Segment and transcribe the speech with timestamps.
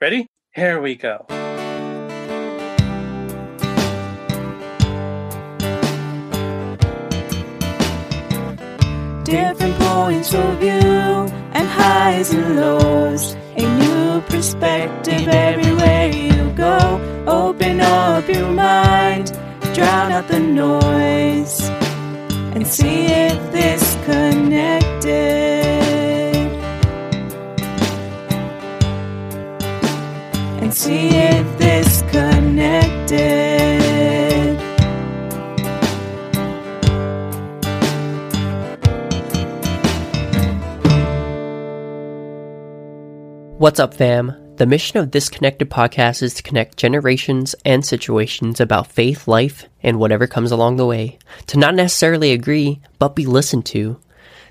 [0.00, 0.28] Ready?
[0.54, 1.26] Here we go.
[9.24, 13.34] Different points of view and highs and lows.
[13.56, 16.78] A new perspective everywhere you go.
[17.26, 19.32] Open up your mind,
[19.74, 21.68] drown out the noise,
[22.54, 25.57] and see if this connected.
[30.88, 33.18] See if this connected.
[43.58, 44.32] What's up, fam?
[44.56, 49.66] The mission of this connected podcast is to connect generations and situations about faith, life,
[49.82, 51.18] and whatever comes along the way.
[51.48, 54.00] To not necessarily agree, but be listened to.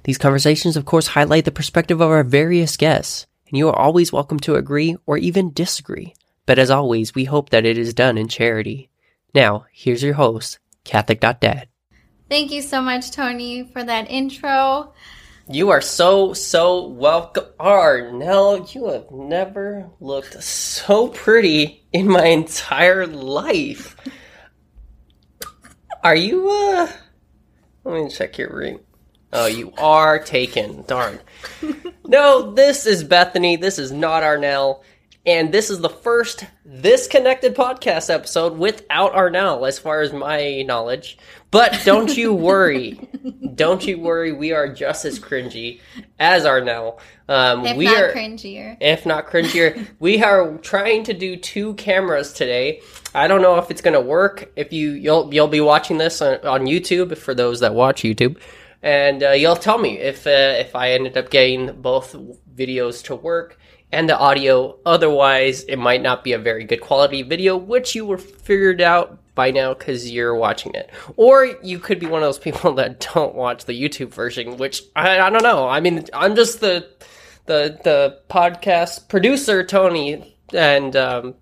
[0.04, 4.14] These conversations, of course, highlight the perspective of our various guests, and you are always
[4.14, 6.14] welcome to agree or even disagree.
[6.48, 8.90] But as always, we hope that it is done in charity.
[9.36, 11.68] Now, here's your host, Catholic.dad.
[12.30, 14.94] Thank you so much, Tony, for that intro.
[15.50, 17.46] You are so, so welcome.
[17.60, 23.98] Arnell, you have never looked so pretty in my entire life.
[26.02, 26.90] Are you, uh,
[27.84, 28.80] let me check your ring.
[29.34, 30.84] Oh, you are taken.
[30.88, 31.20] Darn.
[32.10, 33.58] No, this is Bethany.
[33.58, 34.82] This is not Arnell.
[35.28, 40.62] And this is the first This Connected podcast episode without Arnell, as far as my
[40.62, 41.18] knowledge.
[41.52, 42.98] But don't you worry.
[43.54, 44.32] don't you worry.
[44.32, 45.82] We are just as cringy
[46.18, 47.00] as Arnell.
[47.28, 48.78] Um, If we not are, cringier.
[48.80, 49.86] if not cringier.
[50.00, 52.80] we are trying to do two cameras today.
[53.14, 54.50] I don't know if it's gonna work.
[54.56, 58.38] If you you'll you'll be watching this on, on YouTube for those that watch YouTube,
[58.82, 62.16] and uh, you'll tell me if uh, if I ended up getting both
[62.56, 63.60] videos to work
[63.92, 64.78] and the audio.
[64.86, 69.20] Otherwise, it might not be a very good quality video, which you were figured out
[69.36, 70.90] by now because you're watching it.
[71.16, 74.84] Or you could be one of those people that don't watch the YouTube version, which
[74.96, 75.68] I, I don't know.
[75.68, 76.88] I mean, I'm just the
[77.46, 81.36] the the podcast producer Tony, and um,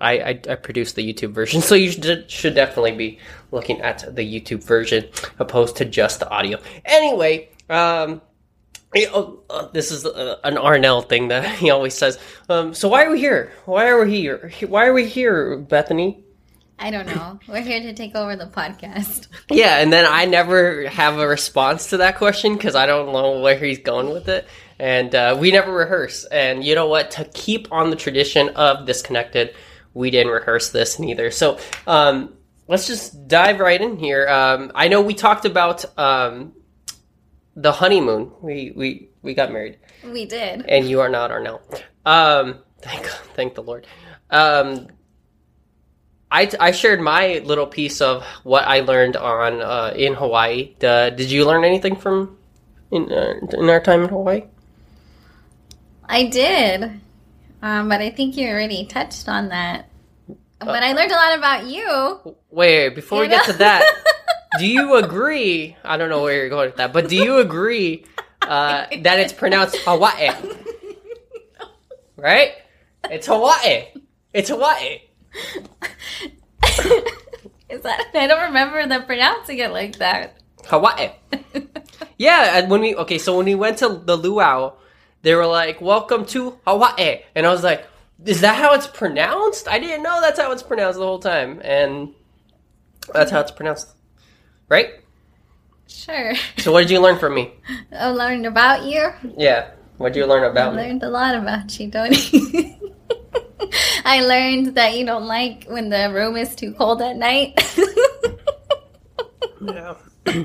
[0.00, 3.18] I, I I produce the YouTube version, so you should should definitely be
[3.52, 6.58] looking at the YouTube version opposed to just the audio.
[6.84, 8.20] Anyway, um.
[8.94, 12.18] Eh, oh, uh, this is uh, an Arnell thing that he always says.
[12.48, 13.52] Um, so why are we here?
[13.64, 14.52] Why are we here?
[14.66, 16.24] Why are we here, Bethany?
[16.78, 17.38] I don't know.
[17.48, 19.28] We're here to take over the podcast.
[19.50, 23.40] Yeah, and then I never have a response to that question because I don't know
[23.40, 24.48] where he's going with it.
[24.78, 26.24] And uh, we never rehearse.
[26.24, 27.12] And you know what?
[27.12, 29.54] To keep on the tradition of disconnected,
[29.92, 31.30] we didn't rehearse this neither.
[31.30, 32.34] So um,
[32.66, 34.28] let's just dive right in here.
[34.28, 36.52] Um, I know we talked about um,
[37.56, 38.32] the honeymoon.
[38.40, 40.66] We we we got married, We did.
[40.68, 41.60] and you are not Arnell.
[42.04, 43.86] Um, thank thank the Lord.
[44.30, 44.88] Um,
[46.30, 50.74] I, I shared my little piece of what I learned on uh, in Hawaii.
[50.82, 52.36] Uh, did you learn anything from
[52.90, 54.42] in uh, in our time in Hawaii?
[56.08, 57.00] I did.
[57.62, 59.88] Um, but I think you already touched on that.
[60.58, 62.34] But I learned a lot about you.
[62.50, 63.52] Wait, before we You get know?
[63.52, 63.84] to that,
[64.58, 65.76] do you agree?
[65.84, 68.04] I don't know where you're going with that, but do you agree
[68.42, 70.30] uh, that it's pronounced Hawaii?
[72.16, 72.52] Right?
[73.10, 73.86] It's Hawaii.
[74.32, 75.00] It's Hawaii.
[77.68, 80.38] Is that I don't remember them pronouncing it like that.
[80.66, 81.10] Hawaii.
[82.18, 84.74] yeah, and when we okay, so when we went to the luau,
[85.22, 87.86] they were like, "Welcome to Hawaii," and I was like,
[88.24, 91.60] "Is that how it's pronounced?" I didn't know that's how it's pronounced the whole time,
[91.64, 92.14] and
[93.12, 93.94] that's how it's pronounced,
[94.68, 95.00] right?
[95.86, 96.34] Sure.
[96.58, 97.52] So, what did you learn from me?
[97.92, 99.10] I learned about you.
[99.36, 100.82] Yeah, what did you learn about me?
[100.82, 102.80] I learned a lot about you, Tony.
[104.04, 107.58] I learned that you don't like when the room is too cold at night.
[109.60, 109.94] Yeah,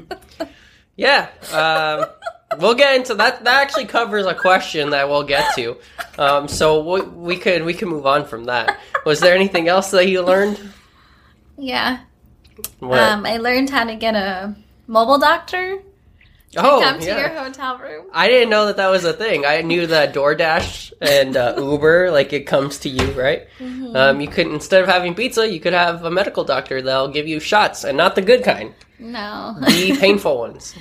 [0.96, 1.28] yeah.
[1.52, 2.06] Um,
[2.60, 3.44] we'll get into that.
[3.44, 5.78] That actually covers a question that we'll get to.
[6.18, 8.80] Um, so we, we could we can move on from that.
[9.06, 10.72] Was there anything else that you learned?
[11.58, 12.00] yeah.
[12.80, 13.00] What?
[13.00, 14.56] Um, I learned how to get a
[14.88, 15.82] mobile doctor
[16.52, 17.20] to oh, come to yeah.
[17.20, 18.08] your hotel room.
[18.12, 19.46] I didn't know that that was a thing.
[19.46, 23.48] I knew that DoorDash and uh, Uber, like it comes to you, right?
[23.60, 23.96] Mm-hmm.
[23.96, 27.28] Um, you could instead of having pizza, you could have a medical doctor that'll give
[27.28, 29.56] you shots, and not the good kind, No.
[29.60, 30.76] the painful ones.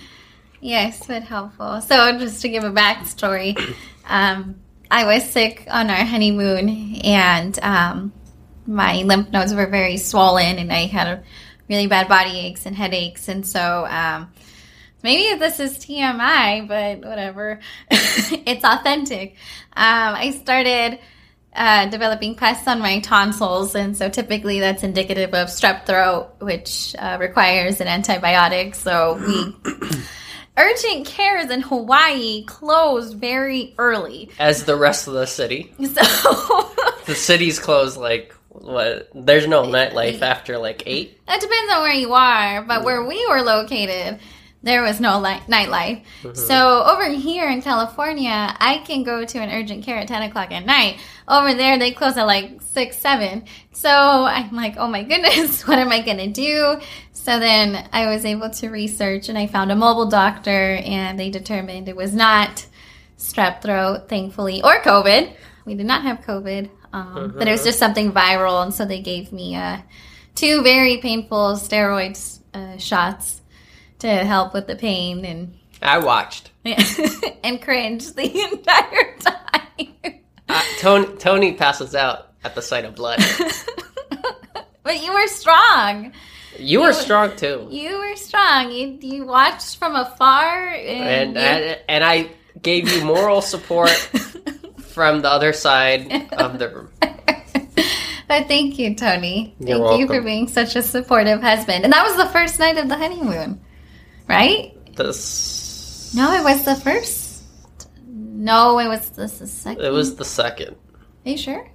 [0.60, 1.80] yes, but helpful.
[1.82, 3.58] So just to give a backstory,
[4.06, 4.56] um,
[4.90, 8.12] I was sick on our honeymoon, and um,
[8.66, 11.24] my lymph nodes were very swollen, and I had
[11.68, 13.86] really bad body aches and headaches, and so.
[13.88, 14.32] Um,
[15.02, 17.60] Maybe this is TMI, but whatever.
[17.90, 19.36] it's authentic.
[19.76, 20.98] Um, I started
[21.54, 26.94] uh, developing pus on my tonsils, and so typically that's indicative of strep throat, which
[26.98, 28.74] uh, requires an antibiotic.
[28.74, 29.56] So we
[30.56, 34.30] urgent cares in Hawaii closed very early.
[34.38, 36.70] As the rest of the city, So
[37.06, 37.96] the city's closed.
[37.96, 39.10] Like what?
[39.14, 41.20] There's no nightlife after like eight.
[41.28, 43.08] it depends on where you are, but where mm-hmm.
[43.08, 44.20] we were located,
[44.62, 46.02] there was no li- nightlife.
[46.22, 46.34] Mm-hmm.
[46.34, 50.50] So over here in California, I can go to an urgent care at 10 o'clock
[50.50, 51.00] at night.
[51.28, 53.44] Over there, they close at like 6, 7.
[53.72, 56.80] So I'm like, oh my goodness, what am I going to do?
[57.12, 61.30] So then I was able to research and I found a mobile doctor and they
[61.30, 62.66] determined it was not
[63.16, 65.32] strep throat, thankfully, or COVID.
[65.64, 68.62] We did not have COVID, um, but it was just something viral.
[68.62, 69.78] And so they gave me uh,
[70.34, 73.40] two very painful steroids uh, shots
[74.00, 76.50] to help with the pain and I watched.
[77.44, 80.20] and cringed the entire time.
[80.48, 83.20] Uh, Tony Tony passes out at the sight of blood.
[84.82, 86.12] but you were strong.
[86.58, 88.72] You were strong too, You were strong.
[88.72, 92.30] You you watched from afar and and, you- and, and I
[92.60, 93.90] gave you moral support
[94.98, 96.88] from the other side of the room.
[97.00, 99.54] but thank you, Tony.
[99.60, 101.84] You're thank you for being such a supportive husband.
[101.84, 103.60] And that was the first night of the honeymoon,
[104.26, 104.74] right?
[104.96, 107.44] This No, it was the first.
[108.08, 109.84] No, it was this the second.
[109.84, 110.74] it was the second.
[111.24, 111.70] Are you sure?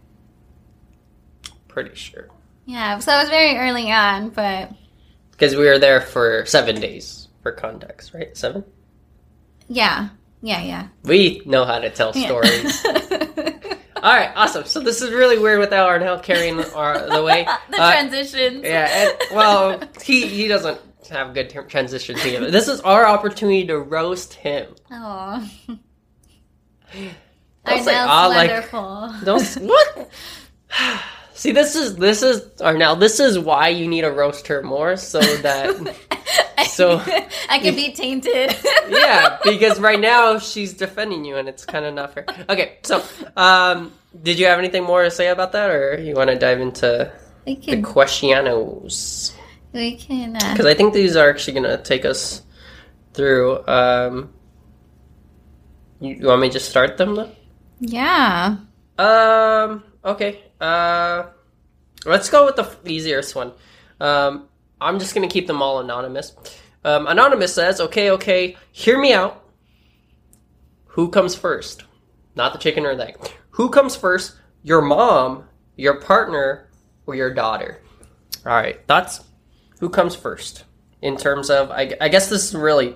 [1.70, 2.28] Pretty sure
[2.66, 4.70] Yeah, so it was very early on, but
[5.32, 8.36] because we were there for seven days for context, right?
[8.36, 8.66] Seven.
[9.70, 10.10] yeah,
[10.44, 10.88] yeah, yeah.
[11.04, 12.86] We know how to tell stories.
[13.96, 14.66] All right, awesome.
[14.66, 17.48] So this is really weird without Arnell carrying our, the way.
[17.72, 18.62] the Uh, transitions.
[18.64, 20.80] Yeah, and, well, he he doesn't
[21.10, 22.52] have good ter- transitions either.
[22.52, 24.76] This is our opportunity to roast him.
[24.92, 25.50] Oh.
[26.92, 27.10] Say,
[27.66, 29.14] Arnell's "Ah," like- wonderful.
[29.24, 30.10] Don't what?
[31.44, 32.98] See, this is this is Arnell.
[32.98, 35.76] This is why you need to roast her more, so that
[36.68, 37.02] So-
[37.50, 38.56] I can be tainted.
[38.88, 42.26] yeah, because right now she's defending you, and it's kind of not fair.
[42.48, 43.04] Okay, so
[43.36, 43.92] um,
[44.24, 47.12] did you have anything more to say about that, or you want to dive into
[47.46, 47.84] we the can.
[47.84, 49.34] questionos?
[49.74, 50.38] We can.
[50.38, 52.42] Uh, Because I think these are actually going to take us
[53.14, 53.68] through.
[53.68, 54.32] Um,
[56.00, 57.32] you, you want me to just start them though?
[57.82, 58.56] yeah.
[58.98, 59.84] Um.
[60.06, 60.40] Okay.
[60.62, 61.24] Uh,
[62.06, 63.54] let's go with the easiest one.
[64.00, 64.48] Um,
[64.82, 66.36] I'm just gonna keep them all anonymous.
[66.84, 69.44] Um, anonymous says, "Okay, okay, hear me out.
[70.88, 71.84] Who comes first?
[72.36, 73.18] Not the chicken or the egg.
[73.52, 74.36] Who comes first?
[74.64, 75.46] Your mom,
[75.76, 76.70] your partner,
[77.06, 77.82] or your daughter?
[78.46, 79.22] All right, thoughts.
[79.80, 80.66] Who comes first
[81.02, 81.72] in terms of?
[81.72, 82.96] I, I guess this is really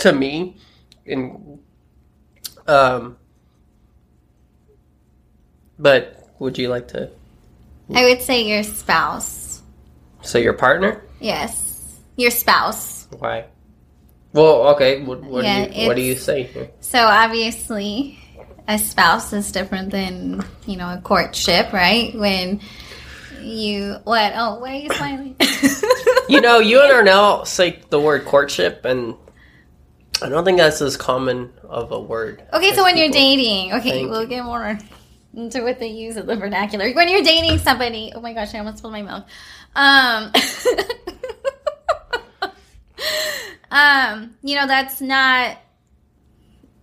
[0.00, 0.56] to me
[1.04, 1.58] in
[2.66, 3.16] um
[5.78, 7.10] but would you like to
[7.94, 9.62] I would say your spouse.
[10.22, 11.02] say your partner?
[11.20, 12.00] Yes.
[12.16, 13.08] Your spouse.
[13.18, 13.46] Why?
[14.32, 15.02] Well, okay.
[15.02, 16.70] What, what Yeah, do you what do you say here?
[16.80, 18.18] So obviously,
[18.68, 22.14] a spouse is different than you know a courtship, right?
[22.14, 22.60] When
[23.40, 24.32] you what?
[24.36, 25.36] Oh, why are you smiling?
[26.28, 29.16] You know, you and Arnell say the word courtship, and
[30.22, 32.44] I don't think that's as common of a word.
[32.52, 34.78] Okay, so when you're dating, okay, Thank we'll get more
[35.34, 36.92] into what they use of the vernacular.
[36.92, 39.24] When you're dating somebody, oh my gosh, I almost spilled my milk.
[39.74, 40.32] Um,
[43.70, 45.58] um, you know, that's not.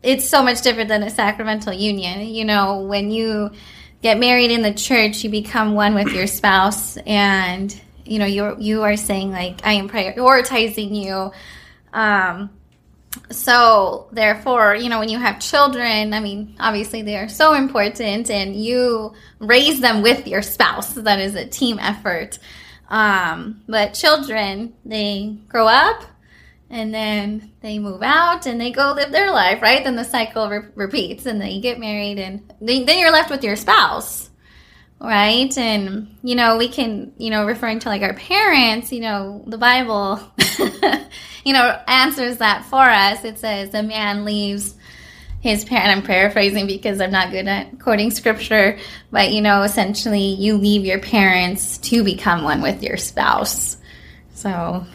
[0.03, 2.27] It's so much different than a sacramental union.
[2.27, 3.51] You know, when you
[4.01, 7.75] get married in the church, you become one with your spouse, and
[8.05, 11.31] you know, you're you are saying like, I am prioritizing you.
[11.93, 12.51] Um,
[13.29, 18.29] so therefore you know when you have children i mean obviously they are so important
[18.29, 20.93] and you raise them with your spouse.
[20.93, 22.39] That is a team effort.
[22.89, 26.03] Um, but children they grow up
[26.69, 29.83] and then they move out and they go live their life right?
[29.83, 33.29] Then the cycle re- repeats and then you get married and then, then you're left
[33.29, 34.29] with your spouse
[34.99, 35.55] right?
[35.57, 39.57] And you know we can you know referring to like our parents you know the
[39.57, 40.19] bible
[41.47, 44.75] you know answers that for us it says a man leaves
[45.39, 48.77] his parent i'm paraphrasing because i'm not good at quoting scripture
[49.11, 53.77] but you know essentially you leave your parents to become one with your spouse
[54.33, 54.85] so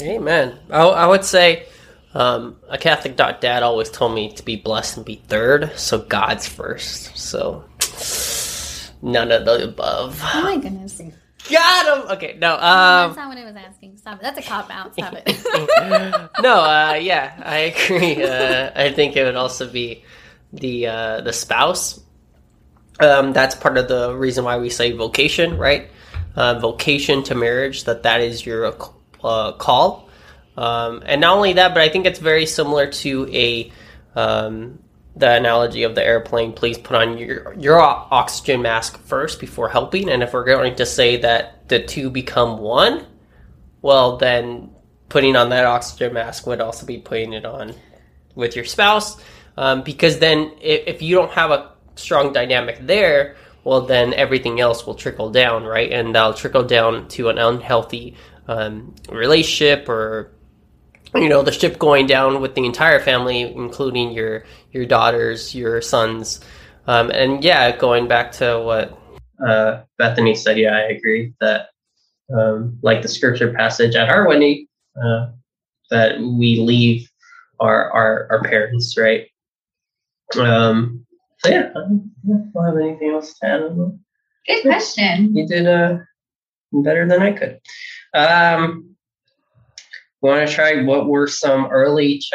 [0.00, 0.56] Amen.
[0.70, 1.66] I, I would say
[2.14, 5.98] um, a Catholic dot dad always told me to be blessed and be third, so
[5.98, 7.16] God's first.
[7.18, 7.64] So
[9.02, 10.20] none of the above.
[10.22, 11.00] oh my goodness
[11.50, 12.10] Got him.
[12.16, 12.56] Okay, no.
[12.56, 15.26] that's Um, not what i was asking stop it that's a cop out stop it
[16.42, 16.54] no.
[16.60, 18.22] Uh, yeah, I agree.
[18.22, 20.04] Uh, I think it would also be
[20.52, 22.00] the uh, the spouse.
[23.00, 25.90] Um, that's part of the reason why we say vocation, right?
[26.34, 28.66] Uh, vocation to marriage, that that is your
[29.22, 30.08] uh, call.
[30.56, 33.70] Um, and not only that, but I think it's very similar to a
[34.14, 34.78] um,
[35.16, 36.52] the analogy of the airplane.
[36.52, 40.08] Please put on your your oxygen mask first before helping.
[40.10, 43.06] And if we're going to say that the two become one,
[43.82, 44.70] well, then
[45.08, 47.74] putting on that oxygen mask would also be putting it on
[48.34, 49.16] with your spouse.
[49.56, 54.60] Um, because then if, if you don't have a strong dynamic there, well, then everything
[54.60, 55.90] else will trickle down, right?
[55.90, 60.30] And that'll trickle down to an unhealthy um, relationship or
[61.16, 65.80] you know the ship going down with the entire family including your your daughters your
[65.80, 66.40] sons
[66.86, 68.98] um, and yeah going back to what
[69.46, 71.68] uh, bethany said yeah i agree that
[72.36, 74.66] um, like the scripture passage at our wedding
[75.02, 75.28] uh,
[75.90, 77.10] that we leave
[77.60, 79.28] our our, our parents right
[80.38, 81.06] um,
[81.38, 81.88] so yeah, I
[82.24, 83.60] don't have anything else to add.
[84.46, 85.36] Good question.
[85.36, 85.98] You did uh,
[86.72, 87.60] better than I could.
[88.14, 88.95] Um,
[90.22, 92.32] want to try what were some early ch-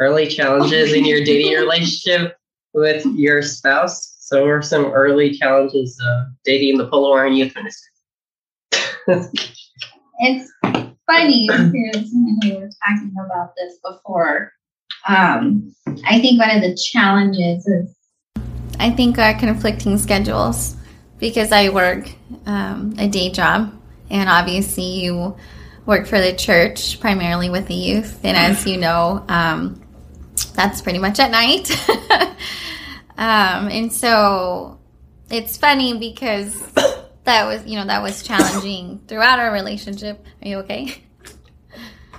[0.00, 2.36] early challenges in your dating relationship
[2.72, 4.16] with your spouse?
[4.20, 7.90] So, what were some early challenges of dating the Polaroid youth minister?
[10.18, 10.52] it's
[11.06, 14.52] funny because we were talking about this before.
[15.08, 15.74] Um,
[16.06, 17.96] I think one of the challenges is
[18.78, 20.76] I think our conflicting schedules
[21.18, 22.10] because I work
[22.46, 23.74] um, a day job
[24.10, 25.36] and obviously you
[25.90, 28.20] work for the church primarily with the youth.
[28.24, 29.82] And as you know um,
[30.54, 31.70] that's pretty much at night.
[33.20, 34.80] Um, and so
[35.30, 36.58] it's funny because
[37.24, 40.24] that was you know that was challenging throughout our relationship.
[40.42, 41.04] Are you okay?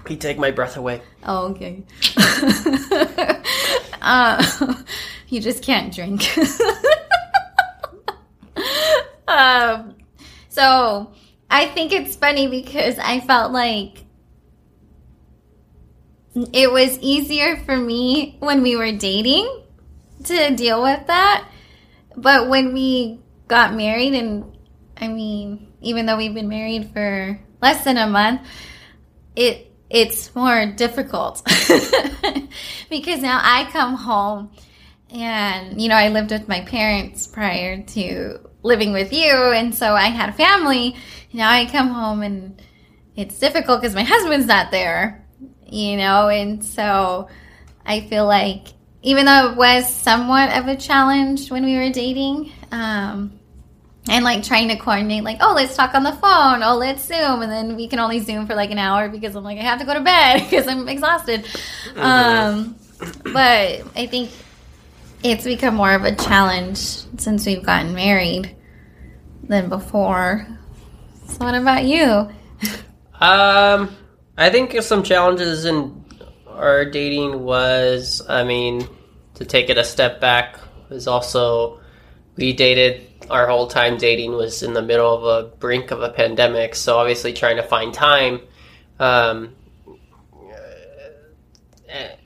[0.07, 1.01] You take my breath away?
[1.25, 1.83] Oh okay.
[4.03, 4.43] Uh,
[5.27, 6.27] you just can't drink.
[9.27, 9.95] um,
[10.49, 11.13] so
[11.51, 14.05] I think it's funny because I felt like
[16.53, 19.63] it was easier for me when we were dating
[20.23, 21.45] to deal with that.
[22.15, 24.57] But when we got married, and
[24.95, 28.47] I mean, even though we've been married for less than a month,
[29.35, 31.41] it it's more difficult
[32.89, 34.51] because now I come home
[35.13, 39.31] and, you know, I lived with my parents prior to living with you.
[39.31, 40.95] And so I had a family.
[41.33, 42.61] Now I come home and
[43.15, 45.25] it's difficult because my husband's not there,
[45.67, 46.29] you know?
[46.29, 47.29] And so
[47.85, 48.67] I feel like
[49.03, 53.39] even though it was somewhat of a challenge when we were dating, um,
[54.09, 57.41] and like trying to coordinate, like, oh, let's talk on the phone, oh, let's Zoom,
[57.41, 59.79] and then we can only Zoom for like an hour because I'm like, I have
[59.79, 61.43] to go to bed because I'm exhausted.
[61.43, 61.99] Mm-hmm.
[61.99, 62.75] Um,
[63.33, 64.31] but I think
[65.23, 66.77] it's become more of a challenge
[67.17, 68.55] since we've gotten married
[69.43, 70.47] than before.
[71.27, 72.29] So, what about you?
[73.19, 73.95] Um,
[74.35, 76.03] I think some challenges in
[76.47, 78.87] our dating was, I mean,
[79.35, 80.57] to take it a step back,
[80.89, 81.79] was also
[82.35, 86.09] we dated our whole time dating was in the middle of a brink of a
[86.09, 88.41] pandemic, so obviously trying to find time.
[88.99, 89.55] Um,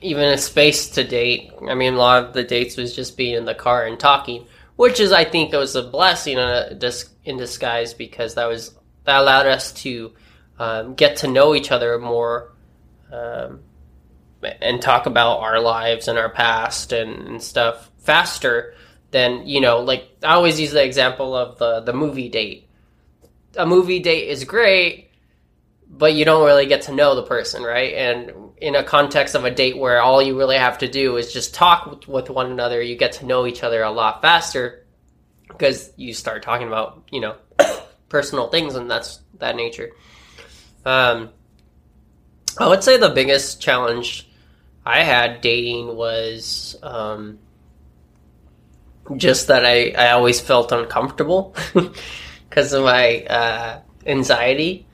[0.00, 1.52] even a space to date.
[1.68, 4.46] I mean, a lot of the dates was just being in the car and talking,
[4.76, 9.72] which is, I think, was a blessing in disguise because that was that allowed us
[9.72, 10.12] to
[10.58, 12.52] um, get to know each other more
[13.12, 13.60] um,
[14.60, 18.74] and talk about our lives and our past and, and stuff faster
[19.10, 19.80] than you know.
[19.80, 22.68] Like I always use the example of the the movie date.
[23.56, 25.05] A movie date is great,
[25.98, 27.94] but you don't really get to know the person, right?
[27.94, 31.32] And in a context of a date where all you really have to do is
[31.32, 34.84] just talk with, one another, you get to know each other a lot faster
[35.48, 37.36] because you start talking about, you know,
[38.08, 39.90] personal things and that's that nature.
[40.84, 41.30] Um,
[42.58, 44.28] I would say the biggest challenge
[44.84, 47.38] I had dating was um,
[49.16, 51.54] just that I, I always felt uncomfortable
[52.48, 54.85] because of my uh, anxiety.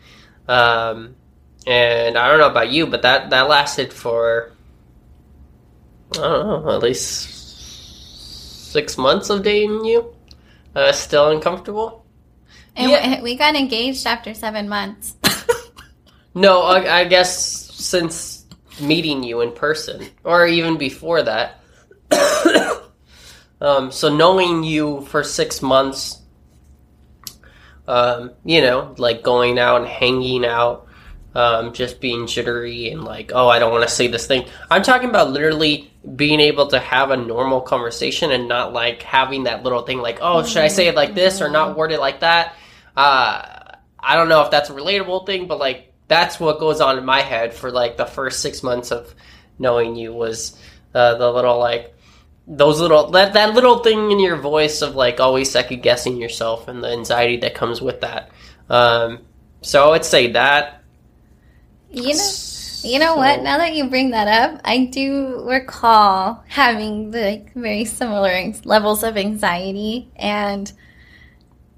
[0.53, 1.17] Um,
[1.67, 4.53] and I don't know about you, but that that lasted for
[6.13, 10.15] I don't know at least six months of dating you.
[10.75, 12.05] Uh, still uncomfortable.
[12.77, 13.23] And yeah.
[13.23, 15.17] we got engaged after seven months.
[16.35, 18.47] no, I, I guess since
[18.81, 21.61] meeting you in person, or even before that.
[23.61, 26.22] um, so knowing you for six months,
[27.87, 30.89] um, you know, like going out and hanging out
[31.35, 34.47] um, just being jittery and like, oh, I don't want to say this thing.
[34.71, 39.45] I'm talking about literally being able to have a normal conversation and not like having
[39.45, 42.01] that little thing like, oh, should I say it like this or not word it
[42.01, 42.55] like that?
[42.97, 43.43] Uh,
[43.99, 47.05] I don't know if that's a relatable thing, but like that's what goes on in
[47.05, 49.15] my head for like the first six months of
[49.59, 50.59] knowing you was
[50.95, 51.95] uh, the little like
[52.57, 56.69] those little that that little thing in your voice of like always second guessing yourself
[56.69, 58.31] and the anxiety that comes with that.
[58.69, 59.21] Um,
[59.63, 60.83] so I would say that.
[61.91, 62.31] You know,
[62.85, 63.43] you know what?
[63.43, 69.03] Now that you bring that up, I do recall having the like, very similar levels
[69.03, 70.71] of anxiety and.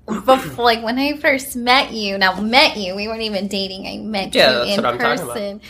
[0.07, 3.87] Before, like when I first met you, now met you, we weren't even dating.
[3.87, 5.35] I met Yeah, you that's in what I'm talking about.
[5.35, 5.61] person.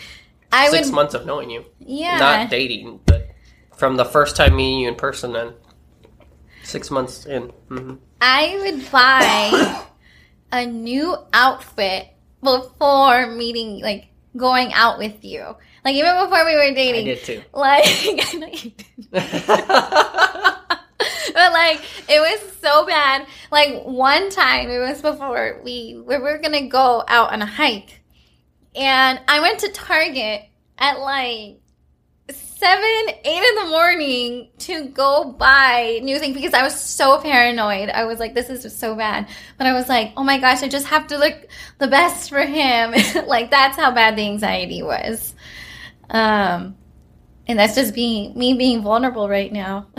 [0.50, 3.13] I six would, months of knowing you, yeah, not dating, but
[3.76, 5.54] from the first time meeting you in person, and
[6.62, 7.50] six months in.
[7.69, 9.85] hmm I would buy
[10.52, 12.09] a new outfit
[12.43, 15.57] before meeting, like going out with you.
[15.85, 17.04] Like even before we were I dating.
[17.04, 17.43] did too.
[17.52, 19.11] Like I know you did.
[21.35, 23.26] but like it was so bad.
[23.50, 28.00] Like one time it was before we we were gonna go out on a hike.
[28.75, 30.43] And I went to Target
[30.78, 31.61] at like
[32.64, 37.90] seven, eight in the morning to go buy new things because I was so paranoid.
[37.90, 39.28] I was like, this is so bad.
[39.59, 41.47] But I was like, oh my gosh, I just have to look
[41.78, 42.94] the best for him.
[43.26, 45.35] like that's how bad the anxiety was.
[46.09, 46.76] Um,
[47.47, 49.88] and that's just being me being vulnerable right now.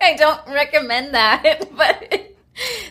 [0.00, 2.36] I don't recommend that, but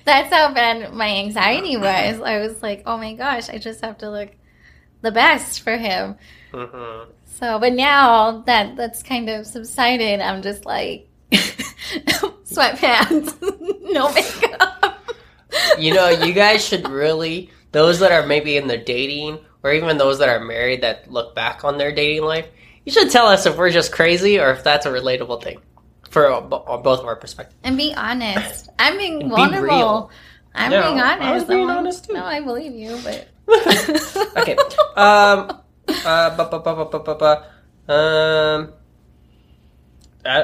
[0.04, 2.20] that's how bad my anxiety was.
[2.20, 4.32] I was like, oh my gosh, I just have to look
[5.04, 6.18] the best for him.
[6.54, 13.36] hmm So, but now that that's kind of subsided, I'm just like sweatpants,
[13.94, 14.98] no makeup.
[15.78, 19.98] You know, you guys should really those that are maybe in the dating or even
[19.98, 22.48] those that are married that look back on their dating life.
[22.86, 25.60] You should tell us if we're just crazy or if that's a relatable thing
[26.10, 27.56] for uh, on both of our perspectives.
[27.64, 28.70] And be honest.
[28.80, 29.68] I'm being And be vulnerable.
[29.68, 30.12] real.
[30.56, 31.22] I'm No, being honest.
[31.22, 32.14] I was being honest, too.
[32.14, 33.28] No, I believe you, but
[34.38, 34.58] okay.
[34.96, 35.62] Um.
[36.08, 36.30] Uh.
[36.38, 38.74] Bu- bu- bu- bu- bu- bu- Um.
[40.26, 40.44] Uh,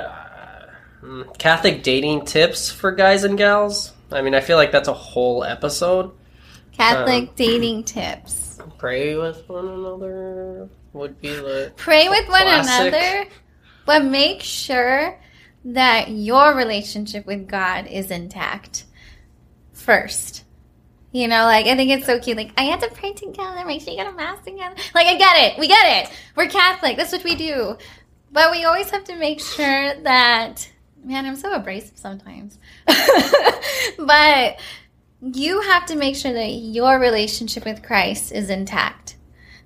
[1.04, 3.92] mm, Catholic dating tips for guys and gals.
[4.12, 6.12] I mean, I feel like that's a whole episode.
[6.72, 8.60] Catholic Um, dating tips.
[8.78, 12.94] Pray with one another would be the Pray with one Classic.
[12.94, 13.30] another,
[13.86, 15.20] but make sure
[15.66, 18.86] that your relationship with God is intact
[19.74, 20.44] first.
[21.14, 22.38] You know, like I think it's so cute.
[22.38, 24.76] Like I had to pray together, make sure you go a mass together.
[24.96, 26.14] Like I get it, we get it.
[26.36, 26.98] We're Catholic.
[26.98, 27.78] That's what we do.
[28.32, 30.70] But we always have to make sure that.
[31.06, 32.58] Man, I'm so abrasive sometimes.
[33.98, 34.60] but
[35.22, 39.18] you have to make sure that your relationship with Christ is intact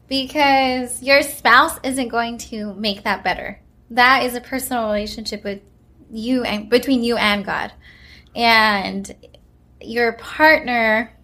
[0.09, 3.61] because your spouse isn't going to make that better.
[3.89, 5.61] That is a personal relationship with
[6.11, 7.71] you and between you and God.
[8.35, 9.15] And
[9.79, 11.16] your partner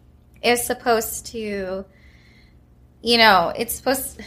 [0.44, 1.86] is supposed to
[3.02, 4.22] you know, it's supposed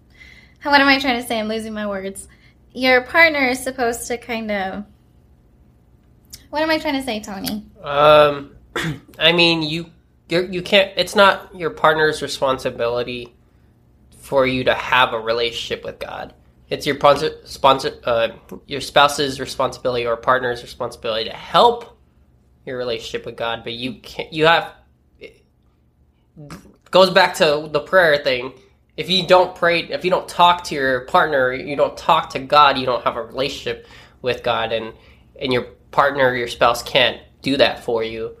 [0.62, 1.38] what am I trying to say?
[1.38, 2.28] I'm losing my words.
[2.72, 4.84] Your partner is supposed to kind of
[6.50, 7.66] what am I trying to say, Tony?
[7.82, 8.56] Um,
[9.18, 9.90] I mean, you
[10.28, 10.92] you're, you can't.
[10.96, 13.34] It's not your partner's responsibility
[14.18, 16.34] for you to have a relationship with God.
[16.68, 18.28] It's your sponsor, sponsor uh,
[18.66, 21.96] your spouse's responsibility or partner's responsibility to help
[22.64, 23.62] your relationship with God.
[23.62, 24.32] But you can't.
[24.32, 24.72] You have.
[26.90, 28.52] Goes back to the prayer thing.
[28.96, 32.38] If you don't pray, if you don't talk to your partner, you don't talk to
[32.38, 33.86] God, you don't have a relationship
[34.22, 34.94] with God, and
[35.40, 38.36] and your partner, your spouse can't do that for you.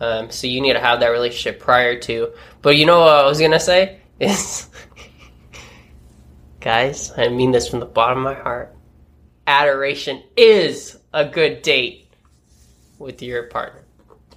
[0.00, 2.32] Um, so you need to have that relationship prior to.
[2.62, 4.68] But you know what I was gonna say is,
[6.60, 8.74] guys, I mean this from the bottom of my heart.
[9.46, 12.12] Adoration is a good date
[12.98, 13.84] with your partner,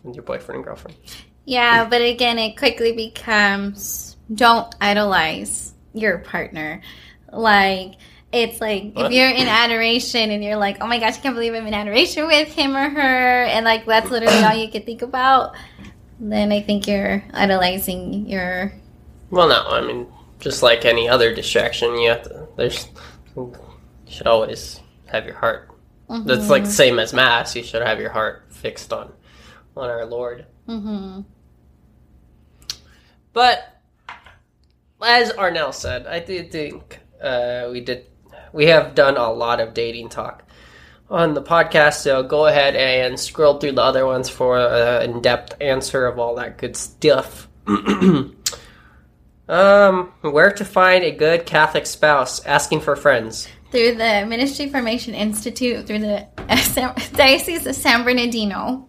[0.03, 0.97] with your boyfriend and girlfriend.
[1.45, 6.81] Yeah, but again, it quickly becomes don't idolize your partner.
[7.31, 7.95] Like,
[8.31, 9.07] it's like What?
[9.07, 11.73] if you're in adoration and you're like, oh my gosh, I can't believe I'm in
[11.73, 15.55] adoration with him or her, and like that's literally all you can think about,
[16.19, 18.73] then I think you're idolizing your.
[19.29, 20.07] Well, no, I mean
[20.39, 22.47] just like any other distraction, you have to.
[22.57, 22.87] There's
[23.35, 23.53] you
[24.07, 25.69] should always have your heart.
[26.09, 27.55] That's like the same as mass.
[27.55, 29.11] You should have your heart fixed on
[29.75, 30.45] on our Lord.
[30.65, 31.21] Hmm
[33.33, 33.81] But
[35.01, 38.07] as Arnell said, I do think uh, we did
[38.53, 40.43] we have done a lot of dating talk
[41.09, 41.95] on the podcast.
[42.01, 46.35] So go ahead and scroll through the other ones for an in-depth answer of all
[46.35, 47.47] that good stuff.
[49.47, 52.43] Um, where to find a good Catholic spouse?
[52.45, 53.47] Asking for friends.
[53.71, 56.27] Through the Ministry Formation Institute, through the
[57.13, 58.87] Diocese of San Bernardino.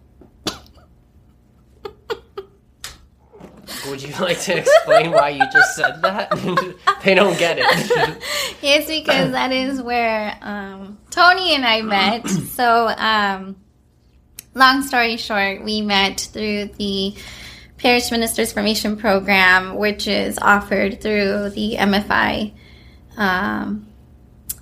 [3.89, 6.31] Would you like to explain why you just said that?
[7.03, 8.23] they don't get it.
[8.67, 12.27] It's because that is where um, Tony and I met.
[12.27, 13.57] So, um,
[14.55, 17.15] long story short, we met through the
[17.77, 22.53] Parish Ministers Formation Program, which is offered through the MFI,
[23.17, 23.87] um,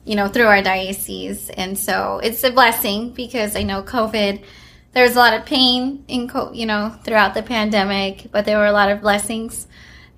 [0.03, 1.49] you know, through our diocese.
[1.49, 4.43] And so it's a blessing because I know COVID,
[4.93, 8.67] there was a lot of pain in, you know, throughout the pandemic, but there were
[8.67, 9.67] a lot of blessings.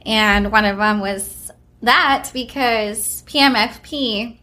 [0.06, 4.38] And one of them was that because PMFP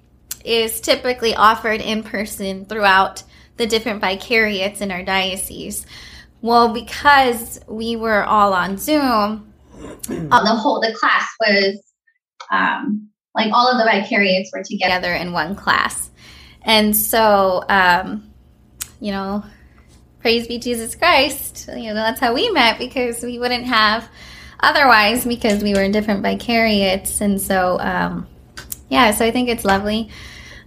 [0.44, 3.22] is typically offered in person throughout
[3.56, 5.86] the different vicariates in our diocese.
[6.40, 9.52] Well, because we were all on Zoom,
[10.08, 11.82] the whole the class was
[12.50, 16.10] um, like all of the vicariates were together in one class,
[16.62, 18.32] and so um,
[19.00, 19.44] you know,
[20.22, 21.68] praise be Jesus Christ.
[21.68, 24.08] You know, that's how we met because we wouldn't have
[24.60, 28.26] otherwise because we were in different vicariates, and so um,
[28.88, 29.10] yeah.
[29.10, 30.08] So I think it's lovely,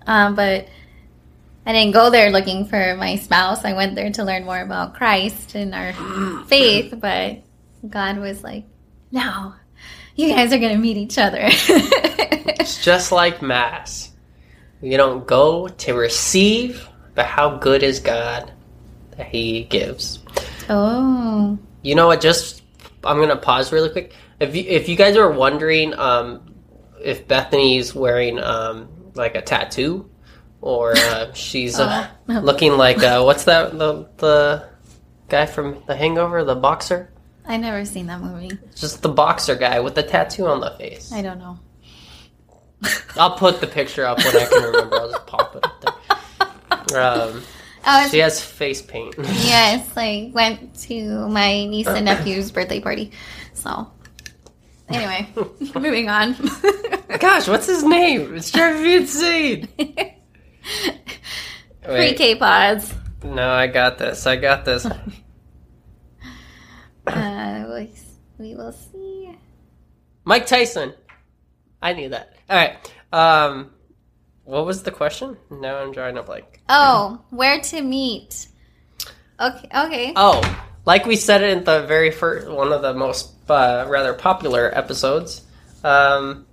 [0.05, 0.67] um, but
[1.65, 3.65] I didn't go there looking for my spouse.
[3.65, 5.93] I went there to learn more about Christ and our
[6.43, 7.39] faith, but
[7.89, 8.65] God was like,
[9.11, 9.55] no,
[10.15, 11.39] you guys are going to meet each other.
[11.47, 14.11] it's just like Mass.
[14.81, 18.51] You don't go to receive, but how good is God
[19.17, 20.19] that He gives.
[20.69, 22.21] oh, You know what?
[22.21, 22.61] Just
[23.03, 24.13] I'm gonna pause really quick.
[24.39, 26.53] If you if you guys are wondering um,
[27.01, 30.09] if Bethany's wearing um, like a tattoo
[30.61, 32.39] or uh, she's uh, Oh.
[32.39, 34.67] looking like uh, what's that the the
[35.29, 37.09] guy from The Hangover, the boxer,
[37.47, 38.51] I never seen that movie.
[38.75, 41.11] just the boxer guy with the tattoo on the face.
[41.13, 41.59] I don't know.
[43.17, 44.95] I'll put the picture up when I can remember.
[44.99, 45.91] I'll just pop it up there.
[46.95, 47.41] Um,
[47.85, 49.15] Oh, she has face paint.
[49.19, 53.11] yes, I went to my niece and nephew's birthday party.
[53.53, 53.91] So,
[54.89, 55.27] anyway,
[55.75, 56.35] moving on.
[57.19, 58.35] Gosh, what's his name?
[58.35, 59.67] It's driving me insane.
[61.83, 62.93] Pre-K pods.
[63.23, 64.25] no, I got this.
[64.25, 64.85] I got this.
[67.07, 67.91] Uh, we-
[68.37, 69.33] we will see.
[70.25, 70.93] Mike Tyson.
[71.81, 72.33] I knew that.
[72.49, 72.75] All right.
[73.13, 73.71] Um,
[74.45, 75.37] what was the question?
[75.49, 76.61] Now I'm drawing a blank.
[76.69, 78.47] Oh, where to meet?
[79.39, 80.13] Okay, okay.
[80.15, 80.41] Oh,
[80.85, 84.71] like we said it in the very first one of the most uh, rather popular
[84.75, 85.43] episodes.
[85.83, 86.45] Um,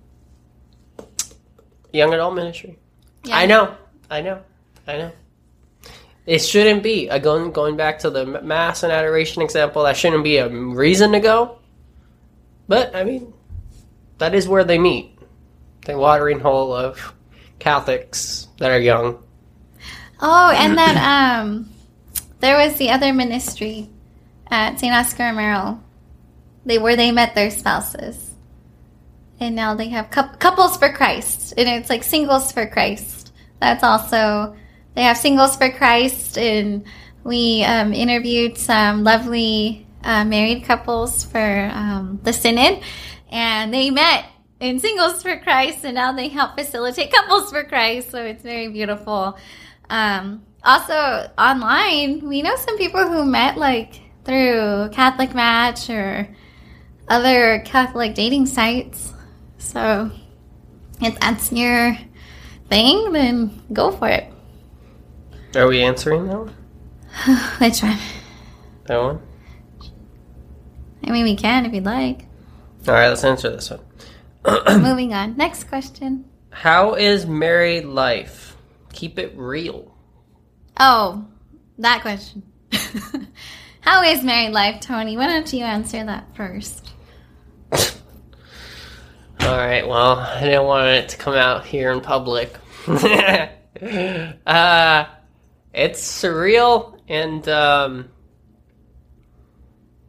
[1.91, 2.77] young adult ministry.
[3.23, 3.37] Yeah.
[3.37, 3.75] I know.
[4.09, 4.41] I know.
[4.87, 5.11] I know.
[6.25, 9.83] It shouldn't be going going back to the mass and adoration example.
[9.83, 11.59] That shouldn't be a reason to go.
[12.67, 13.33] But I mean,
[14.17, 15.19] that is where they meet.
[15.85, 17.13] The watering hole of
[17.63, 19.23] Catholics that are young.
[20.19, 21.69] Oh, and then um,
[22.39, 23.89] there was the other ministry
[24.51, 24.93] at St.
[24.93, 25.81] Oscar Romero.
[26.65, 28.31] They where they met their spouses,
[29.39, 33.31] and now they have coup couples for Christ, and it's like singles for Christ.
[33.59, 34.55] That's also
[34.95, 36.85] they have singles for Christ, and
[37.23, 42.83] we um, interviewed some lovely uh, married couples for um, the synod,
[43.31, 44.25] and they met
[44.63, 48.11] in singles for Christ, and now they help facilitate couples for Christ.
[48.11, 49.37] So it's very beautiful.
[49.89, 56.29] Um, also, online, we know some people who met like through Catholic Match or
[57.09, 59.11] other Catholic dating sites.
[59.57, 60.11] So
[61.01, 61.97] if that's your
[62.69, 64.31] thing, then go for it.
[65.55, 66.55] Are we answering that one?
[67.59, 67.99] Which one?
[68.85, 69.21] That one?
[71.05, 72.27] I mean, we can if you'd like.
[72.87, 73.81] All right, let's answer this one.
[74.69, 75.37] Moving on.
[75.37, 76.25] Next question.
[76.49, 78.55] How is married life?
[78.91, 79.95] Keep it real.
[80.79, 81.25] Oh,
[81.77, 82.43] that question.
[83.81, 85.17] How is married life, Tony?
[85.17, 86.91] Why don't you answer that first?
[87.71, 89.87] All right.
[89.87, 92.55] Well, I didn't want it to come out here in public.
[92.87, 93.49] uh,
[95.73, 98.09] it's surreal, and um,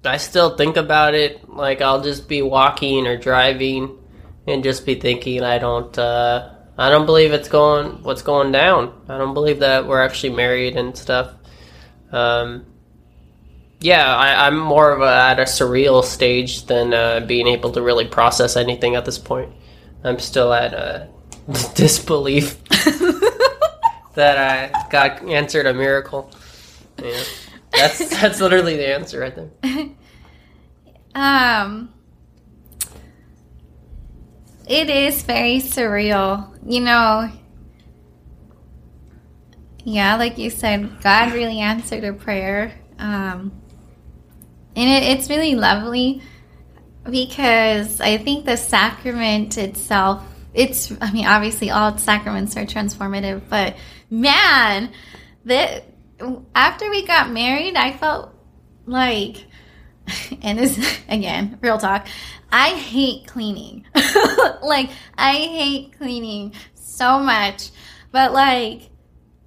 [0.05, 1.49] I still think about it.
[1.49, 3.99] Like I'll just be walking or driving,
[4.46, 8.92] and just be thinking, I don't, uh, I don't believe it's going, what's going down.
[9.09, 11.35] I don't believe that we're actually married and stuff.
[12.12, 12.66] Um,
[13.80, 17.83] yeah, I, I'm more of a, at a surreal stage than uh, being able to
[17.83, 19.52] really process anything at this point.
[20.02, 21.07] I'm still at uh,
[21.74, 22.62] disbelief
[24.14, 26.30] that I got answered a miracle.
[27.02, 27.22] Yeah,
[27.72, 29.88] that's that's literally the answer right there.
[31.14, 31.92] Um,
[34.66, 36.50] it is very surreal.
[36.66, 37.31] You know,
[39.85, 42.72] yeah, like you said, God really answered a prayer.
[42.98, 43.53] Um,
[44.77, 46.22] and it, it's really lovely
[47.09, 50.24] because I think the sacrament itself,
[50.55, 53.77] it's, I mean, obviously all sacraments are transformative, but
[54.11, 54.90] man,
[55.44, 55.85] that
[56.55, 58.35] after we got married, I felt
[58.87, 59.44] like,
[60.42, 62.07] and this, again, real talk,
[62.56, 63.84] I hate cleaning.
[64.62, 64.88] like,
[65.18, 67.70] I hate cleaning so much.
[68.12, 68.90] But, like,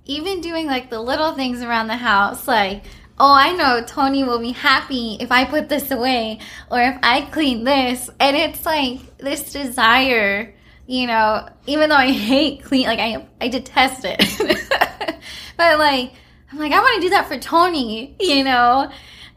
[0.03, 2.83] even doing like the little things around the house, like,
[3.17, 6.39] oh, I know Tony will be happy if I put this away
[6.69, 8.09] or if I clean this.
[8.19, 10.53] And it's like this desire,
[10.85, 14.19] you know, even though I hate clean, like I, I detest it.
[15.55, 16.11] but like,
[16.51, 18.91] I'm like, I want to do that for Tony, you know?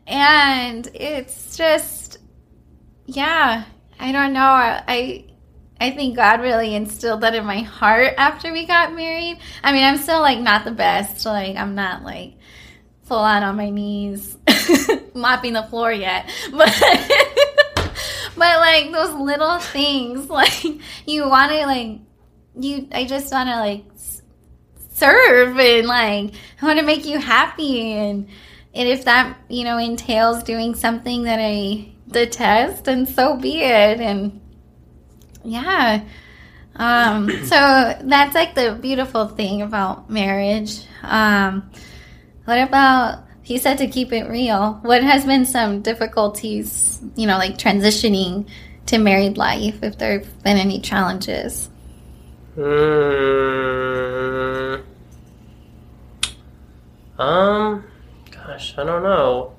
[0.08, 1.99] And it's just,
[3.14, 3.64] yeah,
[3.98, 4.40] I don't know.
[4.40, 5.24] I,
[5.80, 9.38] I think God really instilled that in my heart after we got married.
[9.64, 11.26] I mean, I'm still like not the best.
[11.26, 12.34] Like, I'm not like
[13.04, 14.36] full on on my knees
[15.14, 16.30] mopping the floor yet.
[16.52, 16.72] But
[18.36, 20.64] but like those little things, like
[21.06, 21.98] you want to like
[22.56, 23.84] you I just want to like
[24.94, 28.28] serve and like I want to make you happy and
[28.72, 34.00] and if that, you know, entails doing something that I detest, and so be it.
[34.00, 34.40] And
[35.44, 36.04] yeah.
[36.76, 40.84] Um, so that's like the beautiful thing about marriage.
[41.02, 41.70] Um,
[42.44, 44.74] what about he said to keep it real?
[44.82, 48.48] What has been some difficulties, you know, like transitioning
[48.86, 51.68] to married life if there have been any challenges?
[52.56, 54.82] Mm,
[57.18, 57.84] um,
[58.30, 59.54] gosh, I don't know.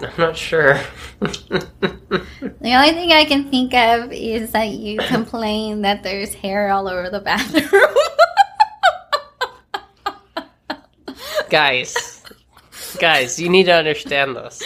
[0.00, 0.80] I'm not sure.
[1.20, 2.22] the
[2.62, 7.10] only thing I can think of is that you complain that there's hair all over
[7.10, 7.94] the bathroom.
[11.50, 12.22] guys,
[12.98, 14.62] guys, you need to understand this.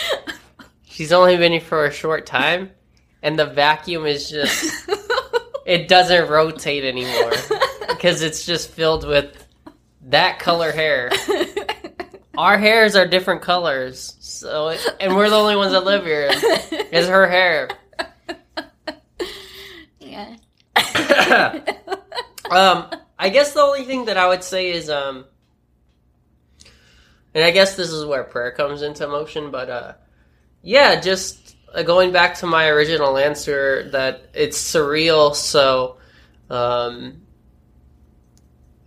[0.84, 2.70] She's only been here for a short time,
[3.22, 4.90] and the vacuum is just.
[5.64, 7.32] It doesn't rotate anymore
[7.88, 9.46] because it's just filled with
[10.02, 11.10] that color hair.
[12.36, 16.30] Our hairs are different colors, so and we're the only ones that live here.
[16.94, 17.70] It's her hair.
[20.00, 20.36] yeah.
[22.50, 25.24] um, I guess the only thing that I would say is um,
[27.34, 29.92] and I guess this is where prayer comes into motion, but uh,
[30.60, 35.34] yeah, just uh, going back to my original answer that it's surreal.
[35.34, 35.96] So,
[36.50, 37.22] um,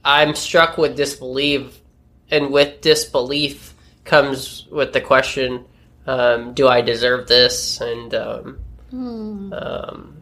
[0.03, 1.81] I'm struck with disbelief,
[2.29, 3.74] and with disbelief
[4.05, 5.65] comes with the question,
[6.07, 7.81] um, do I deserve this?
[7.81, 8.59] And um,
[8.93, 10.21] um,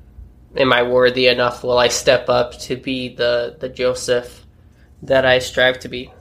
[0.56, 1.64] am I worthy enough?
[1.64, 4.46] Will I step up to be the the Joseph
[5.04, 6.12] that I strive to be?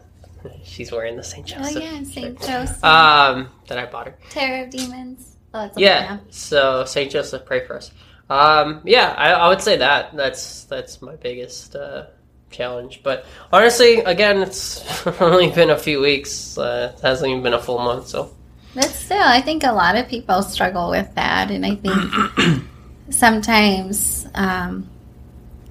[0.64, 1.77] She's wearing the Saint Joseph.
[1.77, 4.16] Oh yeah, Saint Joseph, Um, that I bought her.
[4.31, 5.37] Terror of Demons.
[5.55, 6.18] Oh, Yeah.
[6.31, 7.92] So Saint Joseph, pray for us.
[8.29, 12.07] Um, yeah, I, I would say that that's that's my biggest uh,
[12.52, 13.00] challenge.
[13.02, 16.56] But honestly, again, it's only been a few weeks.
[16.56, 18.08] Uh, it hasn't even been a full month.
[18.08, 18.34] So
[18.74, 22.64] But still, I think a lot of people struggle with that, and I think
[23.10, 24.88] sometimes, um,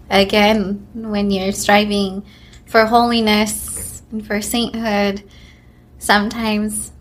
[0.10, 2.24] again, when you're striving
[2.66, 5.24] for holiness and for sainthood,
[6.00, 6.92] sometimes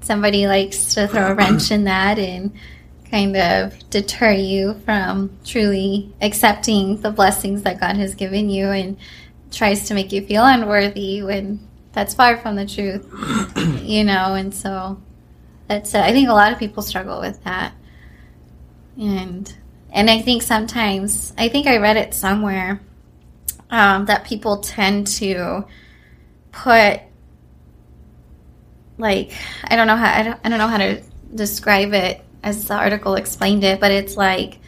[0.00, 2.52] somebody likes to throw a wrench in that and
[3.12, 8.96] kind of deter you from truly accepting the blessings that God has given you and
[9.50, 11.60] tries to make you feel unworthy when
[11.92, 13.06] that's far from the truth,
[13.82, 14.98] you know, and so
[15.68, 17.74] that's I think a lot of people struggle with that.
[18.98, 19.54] And
[19.90, 22.80] and I think sometimes I think I read it somewhere
[23.70, 25.66] um, that people tend to
[26.50, 27.00] put
[28.96, 29.32] like
[29.64, 31.02] I don't know how I don't, I don't know how to
[31.34, 34.58] describe it as the article explained it, but it's like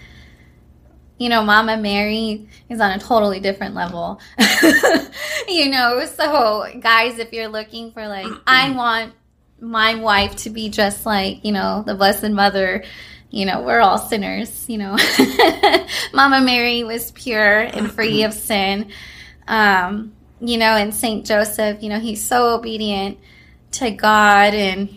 [1.18, 4.20] you know, Mama Mary is on a totally different level.
[5.48, 9.14] you know, so guys, if you're looking for like, I want
[9.60, 12.84] my wife to be just like, you know, the Blessed Mother,
[13.30, 14.96] you know, we're all sinners, you know.
[16.12, 18.90] Mama Mary was pure and free of sin.
[19.46, 23.18] Um, you know, and Saint Joseph, you know, he's so obedient
[23.72, 24.88] to God and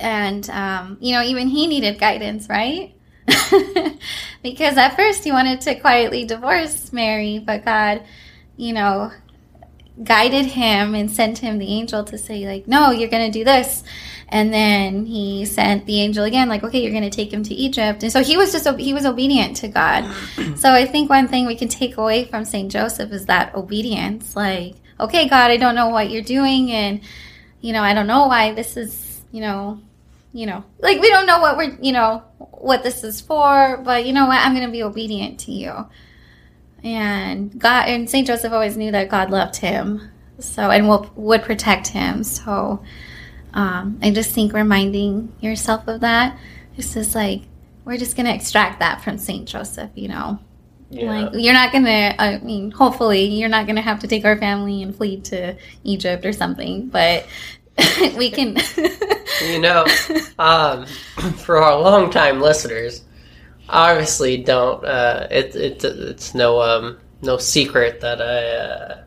[0.00, 2.94] and um, you know, even he needed guidance, right?
[4.42, 8.02] because at first he wanted to quietly divorce Mary, but God,
[8.56, 9.12] you know,
[10.02, 13.44] guided him and sent him the angel to say, like, no, you're going to do
[13.44, 13.82] this.
[14.28, 17.54] And then he sent the angel again, like, okay, you're going to take him to
[17.54, 18.02] Egypt.
[18.02, 20.04] And so he was just, he was obedient to God.
[20.56, 22.70] so I think one thing we can take away from St.
[22.70, 24.36] Joseph is that obedience.
[24.36, 26.70] Like, okay, God, I don't know what you're doing.
[26.70, 27.00] And,
[27.60, 29.80] you know, I don't know why this is, you know,
[30.32, 34.06] you know, like we don't know what we're, you know, what this is for, but
[34.06, 34.40] you know what?
[34.40, 35.86] I'm going to be obedient to you.
[36.84, 38.26] And God, and St.
[38.26, 40.10] Joseph always knew that God loved him.
[40.38, 42.22] So, and will, would protect him.
[42.22, 42.84] So,
[43.54, 46.38] um, I just think reminding yourself of that,
[46.76, 47.42] is just like,
[47.84, 49.48] we're just going to extract that from St.
[49.48, 50.38] Joseph, you know.
[50.90, 51.10] Yeah.
[51.10, 52.14] Like you're not gonna.
[52.18, 56.24] I mean, hopefully, you're not gonna have to take our family and flee to Egypt
[56.24, 56.88] or something.
[56.88, 57.26] But
[58.16, 58.56] we can.
[59.46, 59.86] you know,
[60.38, 60.86] um,
[61.36, 63.04] for our longtime listeners,
[63.68, 64.84] obviously don't.
[64.84, 69.04] Uh, it, it it's no um, no secret that I uh,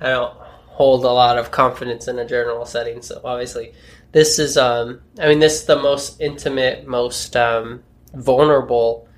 [0.00, 3.02] I don't hold a lot of confidence in a journal setting.
[3.02, 3.72] So obviously,
[4.12, 7.82] this is um, I mean, this is the most intimate, most um,
[8.14, 9.08] vulnerable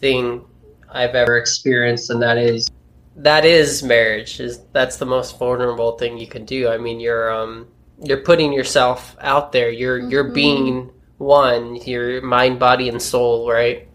[0.00, 0.44] thing
[0.88, 2.68] I've ever experienced, and that is
[3.16, 4.40] that is marriage.
[4.40, 6.68] Is that's the most vulnerable thing you can do.
[6.68, 7.68] I mean, you're um
[8.02, 9.70] you're putting yourself out there.
[9.70, 10.10] You're mm-hmm.
[10.10, 11.76] you're being one.
[11.76, 13.88] Your mind, body, and soul, right?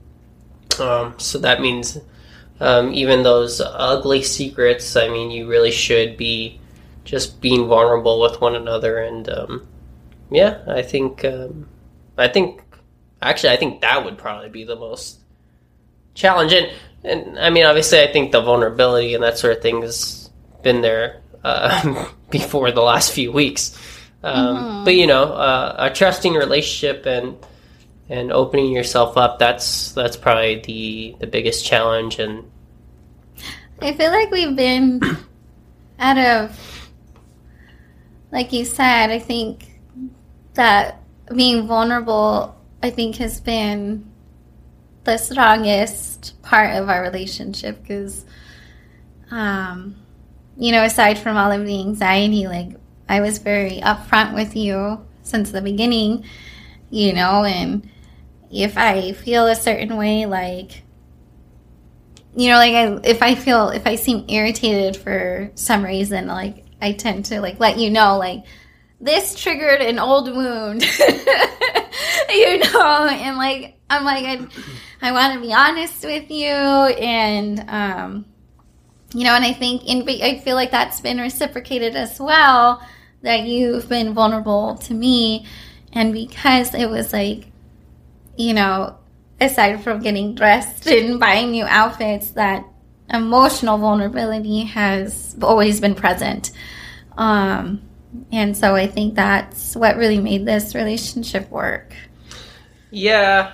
[0.79, 1.97] Um, so that means
[2.59, 4.95] um, even those ugly secrets.
[4.95, 6.59] I mean, you really should be
[7.03, 9.67] just being vulnerable with one another, and um,
[10.31, 11.67] yeah, I think um,
[12.17, 12.61] I think
[13.21, 15.19] actually I think that would probably be the most
[16.13, 16.53] challenge.
[16.53, 16.71] And,
[17.03, 20.29] and I mean, obviously, I think the vulnerability and that sort of thing has
[20.61, 23.77] been there uh, before the last few weeks.
[24.23, 24.83] Um, mm-hmm.
[24.85, 27.37] But you know, uh, a trusting relationship and
[28.09, 32.19] and opening yourself up that's that's probably the the biggest challenge.
[32.19, 32.49] And
[33.81, 35.01] I feel like we've been
[35.99, 36.89] out of,
[38.31, 39.65] like you said, I think
[40.53, 41.01] that
[41.35, 44.09] being vulnerable, I think, has been
[45.03, 48.25] the strongest part of our relationship because,
[49.31, 49.95] um,
[50.57, 52.77] you know, aside from all of the anxiety, like
[53.13, 56.25] I was very upfront with you since the beginning,
[56.89, 57.87] you know, and
[58.51, 60.81] if I feel a certain way, like,
[62.35, 66.65] you know, like I, if I feel, if I seem irritated for some reason, like
[66.81, 68.45] I tend to like let you know, like,
[68.99, 70.81] this triggered an old wound,
[72.29, 74.47] you know, and like, I'm like, I,
[75.03, 76.47] I want to be honest with you.
[76.47, 78.25] And, um,
[79.13, 82.81] you know, and I think, in, I feel like that's been reciprocated as well,
[83.23, 85.47] that you've been vulnerable to me.
[85.91, 87.45] And because it was like,
[88.37, 88.97] you know,
[89.41, 92.65] aside from getting dressed and buying new outfits, that
[93.09, 96.51] emotional vulnerability has always been present.
[97.17, 97.81] Um,
[98.31, 101.93] and so I think that's what really made this relationship work.
[102.91, 103.53] Yeah,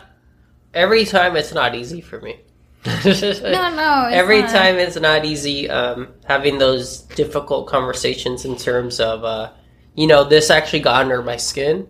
[0.73, 2.39] every time it's not easy for me.
[2.86, 4.08] no, no.
[4.10, 4.49] every not.
[4.51, 9.51] time it's not easy um, having those difficult conversations in terms of, uh,
[9.99, 11.85] you know, this actually got under my skin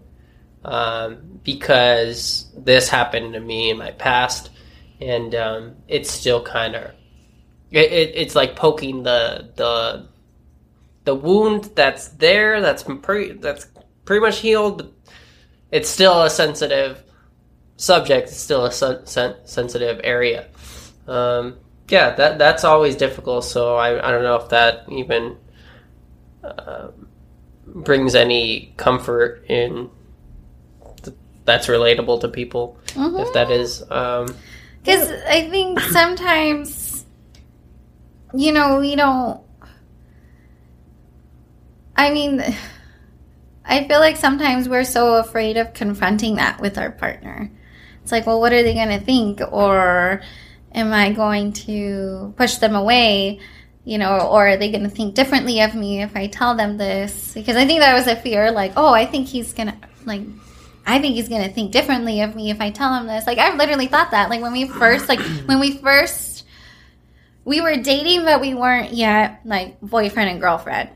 [0.66, 4.50] um, because this happened to me in my past,
[5.00, 6.92] and um, it's still kind of
[7.70, 10.08] it, it, it's like poking the the
[11.04, 13.68] the wound that's there that's pretty that's
[14.06, 14.92] pretty much healed, but
[15.72, 17.04] it's still a sensitive
[17.78, 20.48] subject It's still a sen- sen- sensitive area.
[21.08, 21.58] Um,
[21.90, 23.44] yeah, that that's always difficult.
[23.46, 25.38] So I, I don't know if that even
[26.44, 26.88] uh,
[27.74, 29.90] brings any comfort in
[31.04, 32.78] th- that's relatable to people.
[32.88, 33.18] Mm-hmm.
[33.18, 34.30] If that is, because
[35.10, 37.06] um, I think sometimes
[38.34, 39.42] you know we don't.
[41.96, 42.44] I mean.
[43.66, 47.52] I feel like sometimes we're so afraid of confronting that with our partner.
[48.02, 49.42] It's like, well, what are they going to think?
[49.52, 50.22] Or
[50.74, 53.40] am I going to push them away?
[53.86, 56.78] You know, or are they going to think differently of me if I tell them
[56.78, 57.34] this?
[57.34, 60.22] Because I think that was a fear, like, oh, I think he's going to, like,
[60.86, 63.26] I think he's going to think differently of me if I tell him this.
[63.26, 64.30] Like, I've literally thought that.
[64.30, 66.46] Like, when we first, like, when we first,
[67.46, 70.90] we were dating, but we weren't yet, like, boyfriend and girlfriend.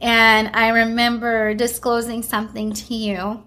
[0.00, 3.44] And I remember disclosing something to you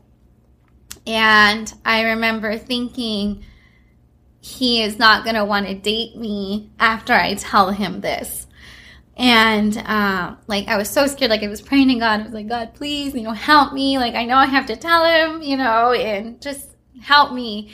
[1.08, 3.46] and I remember thinking,
[4.42, 8.47] he is not going to want to date me after I tell him this.
[9.18, 11.32] And uh, like, I was so scared.
[11.32, 12.20] Like, I was praying to God.
[12.20, 13.98] I was like, God, please, you know, help me.
[13.98, 16.70] Like, I know I have to tell him, you know, and just
[17.02, 17.72] help me.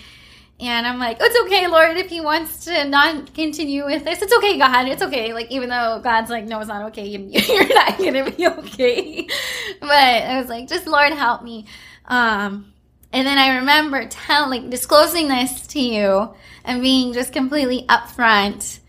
[0.59, 4.33] And I'm like, it's okay, Lord, if he wants to not continue with this, it's
[4.33, 5.33] okay, God, it's okay.
[5.33, 9.27] Like, even though God's like, no, it's not okay, you're not to be okay.
[9.81, 11.65] But I was like, just Lord, help me.
[12.05, 12.71] Um,
[13.11, 16.33] and then I remember telling, like, disclosing this to you
[16.63, 18.79] and being just completely upfront.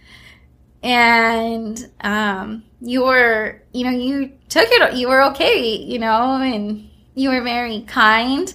[0.85, 6.91] And um, you were, you know, you took it, you were okay, you know, and
[7.15, 8.53] you were very kind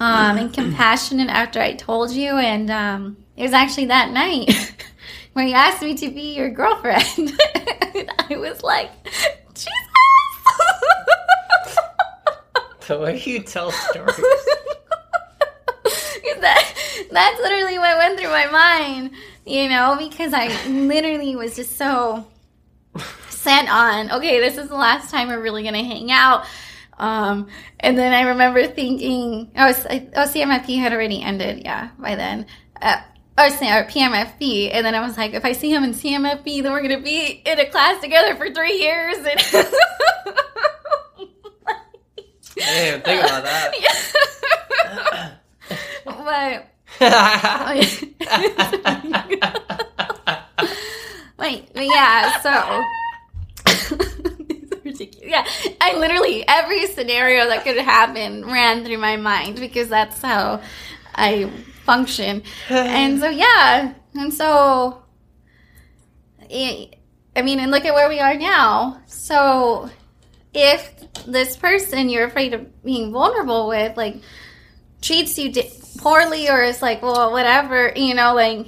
[0.00, 2.38] um, and compassionate after I told you.
[2.38, 4.84] And um, it was actually that night
[5.34, 7.04] where you asked me to be your girlfriend.
[8.18, 8.90] I was like,
[9.52, 9.68] Jesus.
[12.88, 14.16] The way you tell stories.
[16.42, 16.74] that,
[17.10, 19.10] that's literally what went through my mind,
[19.44, 22.26] you know, because I literally was just so
[23.28, 26.46] set on, okay, this is the last time we're really going to hang out.
[26.98, 27.48] Um,
[27.80, 32.46] and then I remember thinking, oh, oh, CMFP had already ended, yeah, by then.
[32.80, 33.00] Uh,
[33.38, 36.70] or, or PMFP, and then I was like, if I see him in CMFP, then
[36.70, 39.16] we're gonna be in a class together for three years.
[39.16, 39.26] And
[42.54, 43.72] Damn, think about that.
[46.04, 46.71] but
[51.38, 52.82] wait, but yeah, so.
[55.22, 55.46] Yeah,
[55.80, 60.60] I literally every scenario that could happen ran through my mind because that's how
[61.14, 61.50] I
[61.84, 62.42] function.
[62.68, 65.02] and so yeah, and so
[66.50, 69.00] I mean, and look at where we are now.
[69.06, 69.88] So
[70.52, 70.92] if
[71.26, 74.16] this person you're afraid of being vulnerable with, like,
[75.00, 78.66] treats you di- poorly or it's like, well, whatever, you know, like,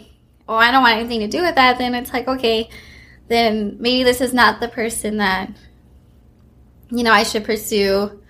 [0.48, 2.68] oh, I don't want anything to do with that, then it's like, okay,
[3.28, 5.50] then maybe this is not the person that,
[6.90, 8.20] you know, I should pursue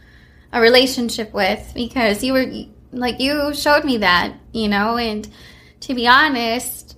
[0.53, 2.47] a relationship with because you were,
[2.93, 5.29] like, you showed me that, you know, and
[5.81, 6.97] to be honest,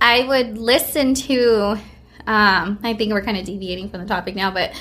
[0.00, 1.78] I would listen to,
[2.26, 4.72] um, I think we're kind of deviating from the topic now, but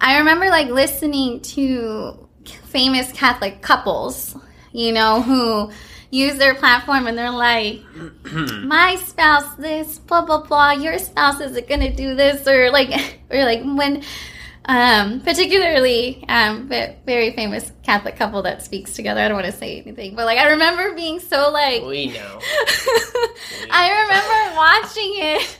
[0.00, 4.36] I remember like listening to famous Catholic couples,
[4.72, 5.70] you know, who
[6.12, 7.80] use their platform and they're like,
[8.62, 12.90] my spouse this, blah, blah, blah, your spouse isn't going to do this, or like,
[13.30, 14.04] or like when,
[14.66, 19.20] um, particularly, um, very famous Catholic couple that speaks together.
[19.22, 22.38] I don't want to say anything, but like, I remember being so like, we know.
[23.70, 25.58] I remember watching it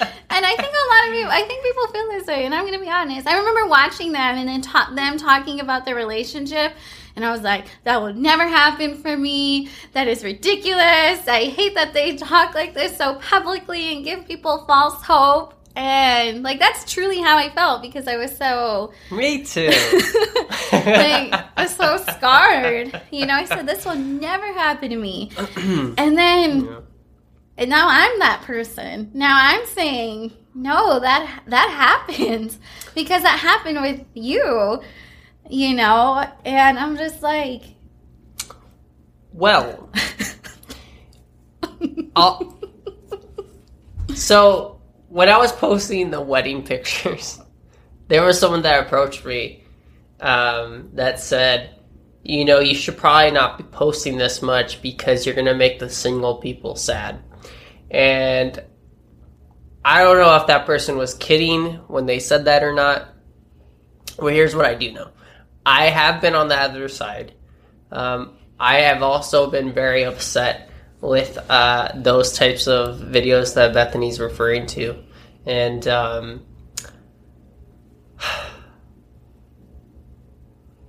[0.30, 2.62] and I think a lot of people, I think people feel this way, and I'm
[2.62, 3.26] going to be honest.
[3.26, 6.72] I remember watching them and then ta- them talking about their relationship,
[7.16, 9.68] and I was like, that will never happen for me.
[9.92, 11.26] That is ridiculous.
[11.28, 15.54] I hate that they talk like this so publicly and give people false hope.
[15.76, 19.66] And like that's truly how I felt because I was so Me too.
[20.72, 23.00] like I was so scarred.
[23.10, 25.30] You know, I said this will never happen to me.
[25.56, 26.80] and then Yeah.
[27.58, 29.10] and now I'm that person.
[29.14, 32.58] Now I'm saying, no, that that happens
[32.94, 34.82] because that happened with you,
[35.50, 37.62] you know, and I'm just like
[39.32, 39.90] Well,
[42.16, 42.58] I'll,
[44.14, 47.40] so when I was posting the wedding pictures,
[48.08, 49.64] there was someone that approached me
[50.20, 51.74] um, that said,
[52.22, 55.78] you know, you should probably not be posting this much because you're going to make
[55.78, 57.18] the single people sad.
[57.90, 58.62] And
[59.84, 63.08] I don't know if that person was kidding when they said that or not.
[64.18, 65.10] Well, here's what I do know
[65.64, 67.34] I have been on the other side.
[67.90, 74.20] Um, I have also been very upset with uh, those types of videos that Bethany's
[74.20, 75.02] referring to.
[75.46, 76.42] And um,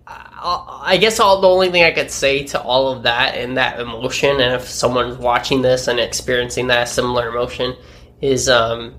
[0.07, 3.79] I guess all the only thing I could say to all of that and that
[3.79, 7.75] emotion, and if someone's watching this and experiencing that similar emotion,
[8.21, 8.95] is um,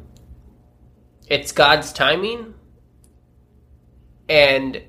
[1.27, 2.55] it's God's timing,
[4.29, 4.83] and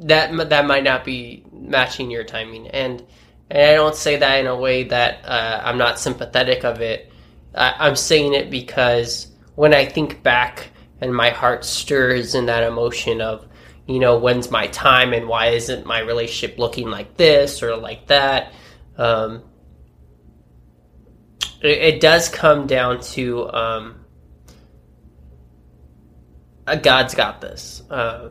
[0.00, 2.68] that that might not be matching your timing.
[2.68, 3.04] And
[3.50, 7.10] and I don't say that in a way that uh, I'm not sympathetic of it.
[7.54, 10.70] I, I'm saying it because when I think back
[11.00, 13.48] and my heart stirs in that emotion of
[13.88, 18.06] you know, when's my time and why isn't my relationship looking like this or like
[18.08, 18.52] that?
[18.98, 19.42] Um,
[21.62, 24.04] it, it does come down to um,
[26.82, 28.28] God's got this, uh,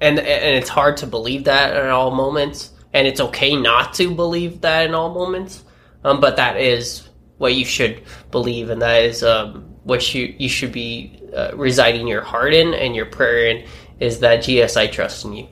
[0.00, 4.14] and and it's hard to believe that at all moments, and it's okay not to
[4.14, 5.64] believe that in all moments,
[6.04, 10.48] um, but that is what you should believe, and that is um, what you you
[10.48, 12.74] should be uh, residing your heart in.
[12.74, 13.66] And your prayer in
[13.98, 15.48] is that Jesus I trust in you,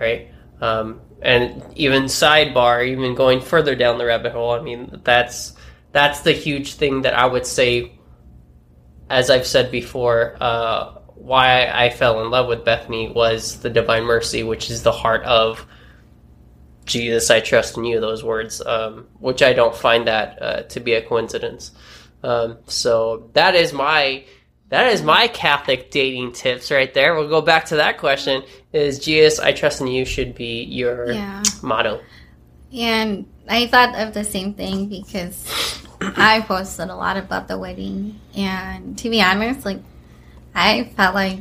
[0.00, 0.30] right?
[0.60, 5.54] Um, and even sidebar, even going further down the rabbit hole, I mean that's
[5.92, 7.92] that's the huge thing that I would say,
[9.08, 14.04] as I've said before, uh, why I fell in love with Bethany was the Divine
[14.04, 15.66] Mercy, which is the heart of
[16.84, 20.80] Jesus, I trust in you, those words, um, which I don't find that uh, to
[20.80, 21.72] be a coincidence.
[22.22, 24.24] Um, so that is my
[24.68, 27.14] that is my Catholic dating tips right there.
[27.14, 28.42] We'll go back to that question:
[28.72, 31.42] Is Jesus, I trust in you, should be your Yeah.
[31.62, 32.00] motto?
[32.72, 38.18] And I thought of the same thing because I posted a lot about the wedding,
[38.36, 39.80] and to be honest, like
[40.56, 41.40] I felt like,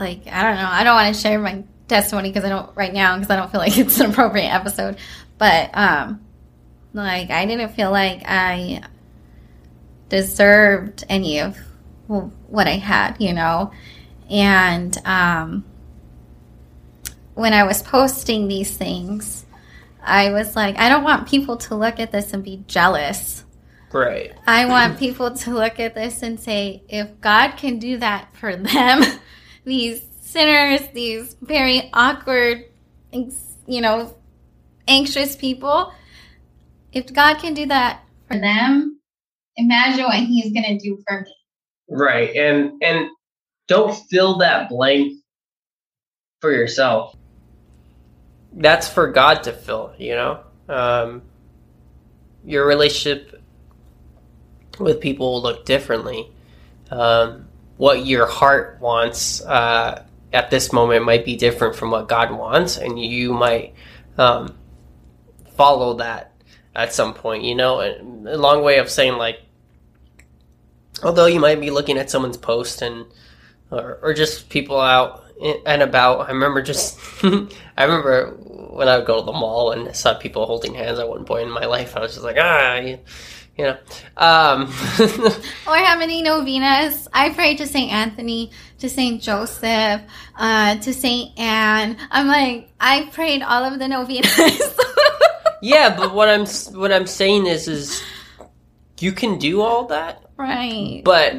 [0.00, 2.92] like I don't know, I don't want to share my testimony because I don't right
[2.92, 4.96] now because I don't feel like it's an appropriate episode,
[5.38, 6.24] but um,
[6.94, 8.82] like I didn't feel like I
[10.08, 11.58] deserved any of
[12.06, 13.70] what I had, you know,
[14.30, 15.64] and um,
[17.34, 19.42] when I was posting these things.
[20.06, 23.43] I was like, I don't want people to look at this and be jealous.
[23.94, 24.32] Right.
[24.44, 28.56] I want people to look at this and say, if God can do that for
[28.56, 29.02] them,
[29.64, 32.64] these sinners, these very awkward,
[33.12, 34.16] you know,
[34.88, 35.92] anxious people,
[36.92, 38.98] if God can do that for them,
[39.56, 41.34] imagine what He's going to do for me.
[41.88, 42.34] Right.
[42.34, 43.10] And and
[43.68, 45.12] don't fill that blank
[46.40, 47.14] for yourself.
[48.52, 50.40] That's for God to fill, you know?
[50.68, 51.22] Um,
[52.44, 53.40] your relationship
[54.78, 56.30] with people will look differently.
[56.90, 57.46] Um,
[57.76, 62.76] what your heart wants uh, at this moment might be different from what God wants,
[62.76, 63.74] and you might
[64.18, 64.56] um,
[65.56, 66.32] follow that
[66.74, 67.44] at some point.
[67.44, 69.40] You know, a long way of saying like,
[71.02, 73.06] although you might be looking at someone's post and
[73.70, 76.28] or, or just people out and about.
[76.28, 78.36] I remember just I remember
[78.70, 81.46] when I would go to the mall and saw people holding hands at one point
[81.46, 81.96] in my life.
[81.96, 82.80] I was just like, ah,
[83.56, 83.78] you know.
[84.16, 84.62] Um,
[85.66, 87.08] or how many novenas?
[87.12, 90.02] I prayed to Saint Anthony, to Saint Joseph,
[90.36, 91.96] uh, to Saint Anne.
[92.10, 94.76] I'm like, I prayed all of the novenas.
[95.62, 96.46] yeah, but what I'm
[96.78, 98.02] what I'm saying is, is
[99.00, 101.02] you can do all that, right?
[101.04, 101.36] But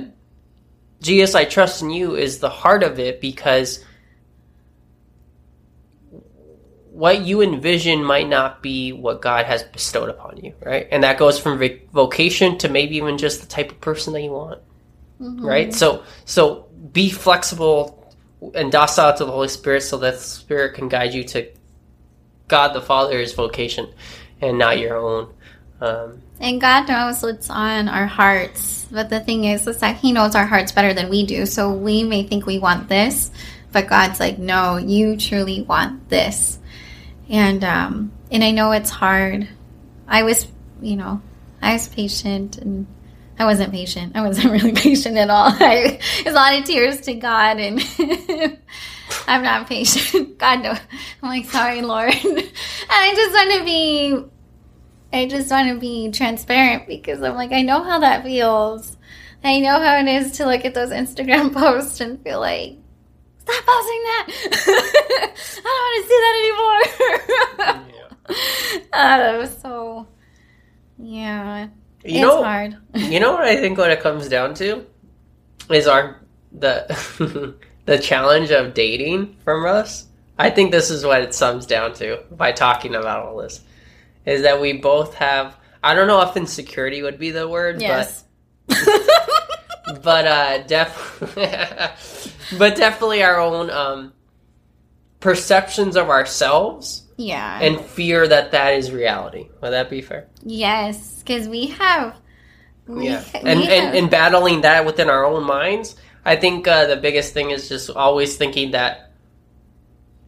[1.01, 3.83] Jesus, I trust in you is the heart of it because
[6.95, 10.87] what you envision might not be what God has bestowed upon you, right?
[10.89, 14.31] And that goes from vocation to maybe even just the type of person that you
[14.31, 14.61] want,
[15.19, 15.45] mm-hmm.
[15.45, 15.73] right?
[15.73, 18.13] So, so be flexible
[18.53, 21.49] and docile to the Holy Spirit, so that the Spirit can guide you to
[22.47, 23.93] God the Father's vocation
[24.39, 25.33] and not your own.
[25.81, 30.13] Um, and God knows what's on our hearts, but the thing is, is that He
[30.13, 31.45] knows our hearts better than we do.
[31.45, 33.31] So we may think we want this,
[33.73, 36.59] but God's like, no, you truly want this
[37.29, 39.47] and um, and I know it's hard.
[40.07, 40.47] I was,
[40.81, 41.21] you know,
[41.61, 42.87] I was patient, and
[43.39, 44.15] I wasn't patient.
[44.15, 45.47] I wasn't really patient at all.
[45.59, 47.81] I, it's a lot of tears to God, and
[49.27, 50.37] I'm not patient.
[50.37, 52.13] God no, I'm like sorry, Lord.
[52.13, 52.51] and
[52.89, 54.23] I just want to be,
[55.13, 58.97] I just want to be transparent because I'm like I know how that feels.
[59.43, 62.77] I know how it is to look at those Instagram posts and feel like
[63.45, 64.25] stop posting that.
[65.57, 67.89] I don't want to see that anymore.
[67.89, 68.01] yeah.
[68.91, 70.07] Uh, so,
[70.97, 71.65] yeah,
[72.03, 72.75] you it's know, hard.
[72.95, 74.85] you know what I think what it comes down to
[75.69, 76.21] is our
[76.51, 80.07] the the challenge of dating from us.
[80.39, 83.61] I think this is what it sums down to by talking about all this.
[84.25, 88.23] Is that we both have I don't know if insecurity would be the word, yes.
[88.67, 91.37] but but uh def
[92.57, 94.13] but definitely our own um,
[95.19, 97.03] perceptions of ourselves.
[97.17, 97.59] Yeah.
[97.61, 99.47] And fear that that is reality.
[99.61, 100.27] Would that be fair?
[100.43, 102.17] Yes, because we have.
[102.87, 103.23] We, yeah.
[103.33, 103.95] And, we and, have...
[103.95, 107.89] and battling that within our own minds, I think uh, the biggest thing is just
[107.89, 109.11] always thinking that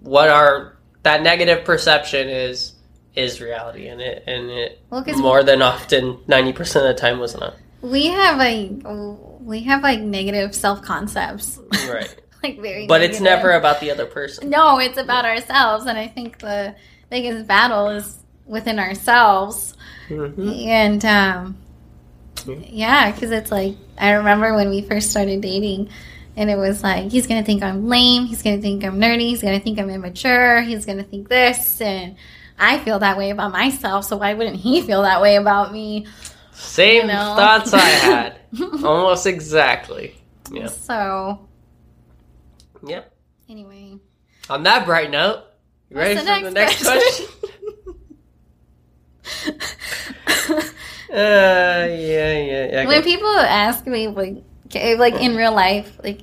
[0.01, 2.73] what our that negative perception is
[3.15, 7.35] is reality and it and it well, more than often 90% of the time was
[7.35, 8.71] not we have like
[9.41, 11.59] we have like negative self concepts.
[11.89, 12.13] Right.
[12.43, 13.11] like very But negative.
[13.15, 14.49] it's never about the other person.
[14.49, 16.75] No, it's about ourselves and I think the
[17.09, 19.75] biggest battle is within ourselves.
[20.09, 20.49] Mm-hmm.
[20.49, 21.57] And um
[22.45, 25.89] yeah, because it's like I remember when we first started dating
[26.35, 29.41] and it was like he's gonna think I'm lame, he's gonna think I'm nerdy, he's
[29.41, 32.15] gonna think I'm immature, he's gonna think this and
[32.59, 36.07] I feel that way about myself, so why wouldn't he feel that way about me?
[36.57, 37.35] Same you know?
[37.35, 38.39] thoughts I had.
[38.83, 40.15] Almost exactly.
[40.51, 40.67] Yeah.
[40.67, 41.47] So.
[42.85, 43.03] Yeah.
[43.47, 43.99] Anyway.
[44.49, 45.43] On that bright note,
[45.89, 47.27] you ready the for the next question?
[50.49, 50.63] uh,
[51.11, 52.87] yeah, yeah, yeah.
[52.87, 54.43] When people ask me, like,
[54.73, 56.21] like in real life, like,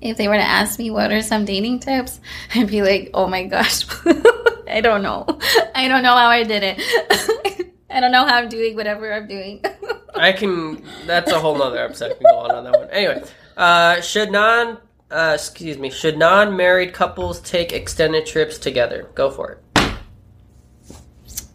[0.00, 2.20] if they were to ask me what are some dating tips,
[2.54, 3.86] I'd be like, oh my gosh.
[4.68, 5.26] I don't know.
[5.74, 7.51] I don't know how I did it.
[7.92, 9.62] I don't know how I'm doing whatever I'm doing.
[10.14, 10.82] I can.
[11.06, 12.18] That's a whole nother episode.
[12.18, 12.90] Can go on on that one.
[12.90, 13.22] Anyway,
[13.56, 14.78] uh, should non,
[15.10, 19.10] uh, excuse me, should non-married couples take extended trips together?
[19.14, 19.92] Go for it.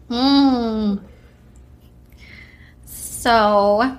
[0.08, 0.96] Hmm.
[2.86, 3.98] So,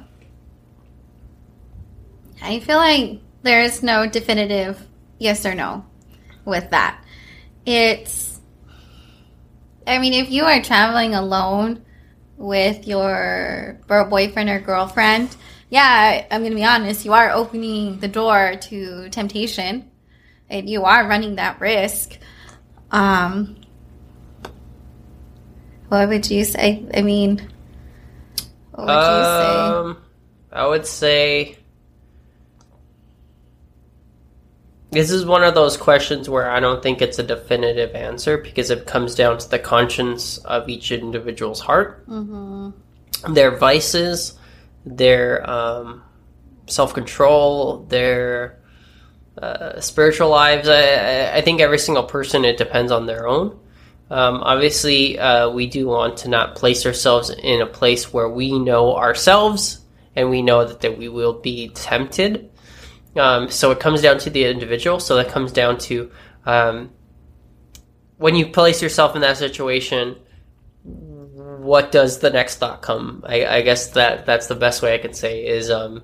[2.42, 4.82] I feel like there is no definitive
[5.20, 5.86] yes or no
[6.46, 7.04] with that.
[7.66, 8.40] It's,
[9.86, 11.86] I mean, if you are traveling alone
[12.40, 15.36] with your boyfriend or girlfriend,
[15.70, 19.92] yeah, I'm going to be honest, you are opening the door to temptation
[20.50, 22.18] and you are running that risk.
[22.90, 23.58] Um,
[25.90, 26.88] what would you say?
[26.94, 27.48] I mean,
[28.72, 28.96] what would
[29.76, 29.98] Um,
[30.52, 31.59] I would say
[34.92, 38.70] this is one of those questions where I don't think it's a definitive answer because
[38.72, 42.08] it comes down to the conscience of each individual's heart.
[42.08, 43.34] Mm-hmm.
[43.34, 44.38] their vices,
[44.86, 46.04] their um,
[46.68, 48.60] self control, their
[49.38, 50.68] uh, spiritual lives.
[50.68, 53.60] I, I- I think every single person it depends on their own.
[54.12, 58.58] Um, obviously, uh, we do want to not place ourselves in a place where we
[58.58, 59.82] know ourselves
[60.16, 62.50] and we know that, that we will be tempted.
[63.16, 65.00] Um, so it comes down to the individual.
[65.00, 66.12] So that comes down to
[66.46, 66.92] um,
[68.18, 70.18] when you place yourself in that situation,
[70.84, 73.24] what does the next thought come?
[73.28, 76.04] I, I guess that that's the best way I can say is um,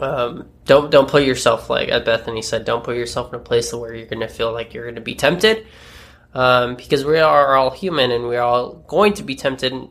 [0.00, 3.94] um, don't don't put yourself like Bethany said, don't put yourself in a place where
[3.94, 5.66] you're going to feel like you're going to be tempted,
[6.34, 9.90] um, because we are all human and we're all going to be tempted in,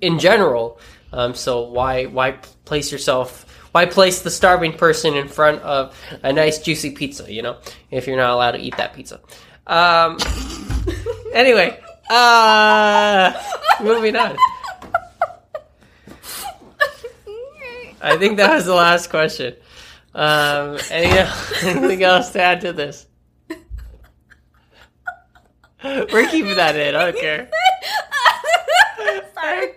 [0.00, 0.80] in general.
[1.12, 2.32] Um, so why why
[2.64, 3.46] place yourself?
[3.72, 7.32] Why place the starving person in front of a nice juicy pizza?
[7.32, 7.58] You know,
[7.90, 9.20] if you're not allowed to eat that pizza.
[9.66, 10.18] Um,
[11.32, 13.32] anyway, uh,
[13.82, 14.36] moving on.
[18.02, 19.54] I think that was the last question.
[20.14, 21.06] Um, any,
[21.62, 23.06] anything else to add to this?
[25.82, 26.94] We're keeping that in.
[26.94, 27.48] I don't care.
[29.34, 29.72] Sorry.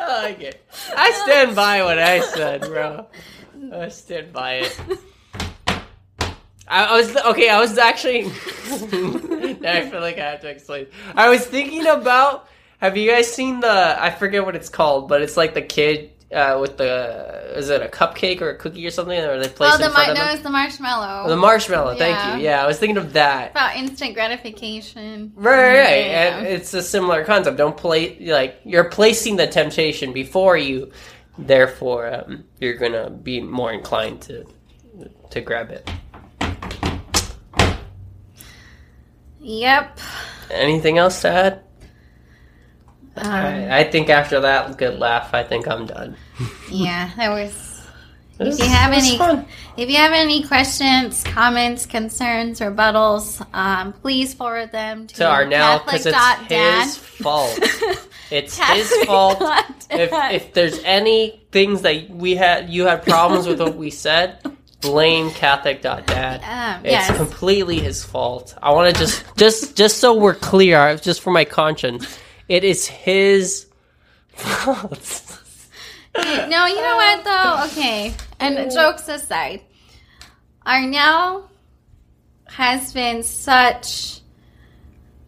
[0.00, 0.64] I like it.
[0.96, 3.06] I stand by what I said, bro.
[3.72, 4.80] I stand by it.
[6.66, 7.48] I, was okay.
[7.48, 8.22] I was actually.
[9.60, 10.86] now I feel like I have to explain.
[11.14, 12.48] I was thinking about.
[12.78, 13.96] Have you guys seen the?
[14.02, 17.52] I forget what it's called, but it's like the kid uh, with the.
[17.56, 19.18] Is it a cupcake or a cookie or something?
[19.18, 21.28] Or they place Oh, the in front mar- of no, it's the marshmallow.
[21.28, 21.96] The marshmallow.
[21.96, 22.36] Thank Yeah.
[22.36, 22.42] you.
[22.44, 23.50] Yeah, I was thinking of that.
[23.50, 25.32] about instant gratification.
[25.34, 26.06] Right, right, right.
[26.06, 26.36] Yeah.
[26.38, 27.56] And it's a similar concept.
[27.56, 30.92] Don't play like you're placing the temptation before you,
[31.38, 34.44] therefore um, you're gonna be more inclined to
[35.30, 35.88] to grab it.
[39.40, 39.98] Yep.
[40.50, 41.62] Anything else to add?
[43.24, 46.16] Um, I, I think after that good laugh, I think I'm done.
[46.70, 47.68] yeah, that was.
[48.42, 49.44] If you have any, fun.
[49.76, 55.84] if you have any questions, comments, concerns, rebuttals, um, please forward them to, to Arnell
[55.84, 56.06] because
[56.48, 57.58] it's his fault.
[58.30, 59.42] It's his fault.
[59.90, 64.38] If if there's any things that we had, you had problems with what we said,
[64.80, 66.40] blame Catholic.dad.
[66.42, 67.16] Um, It's yes.
[67.16, 68.54] completely his fault.
[68.62, 72.18] I want to just, just, just so we're clear, just for my conscience,
[72.50, 73.66] it is his
[74.34, 75.26] fault.
[76.16, 77.64] No, you know what though?
[77.66, 78.12] Okay.
[78.40, 79.60] And jokes aside,
[80.66, 81.48] Arnell
[82.48, 84.20] has been such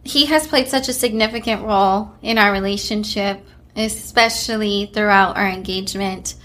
[0.03, 3.39] he has played such a significant role in our relationship,
[3.77, 6.35] especially throughout our engagement.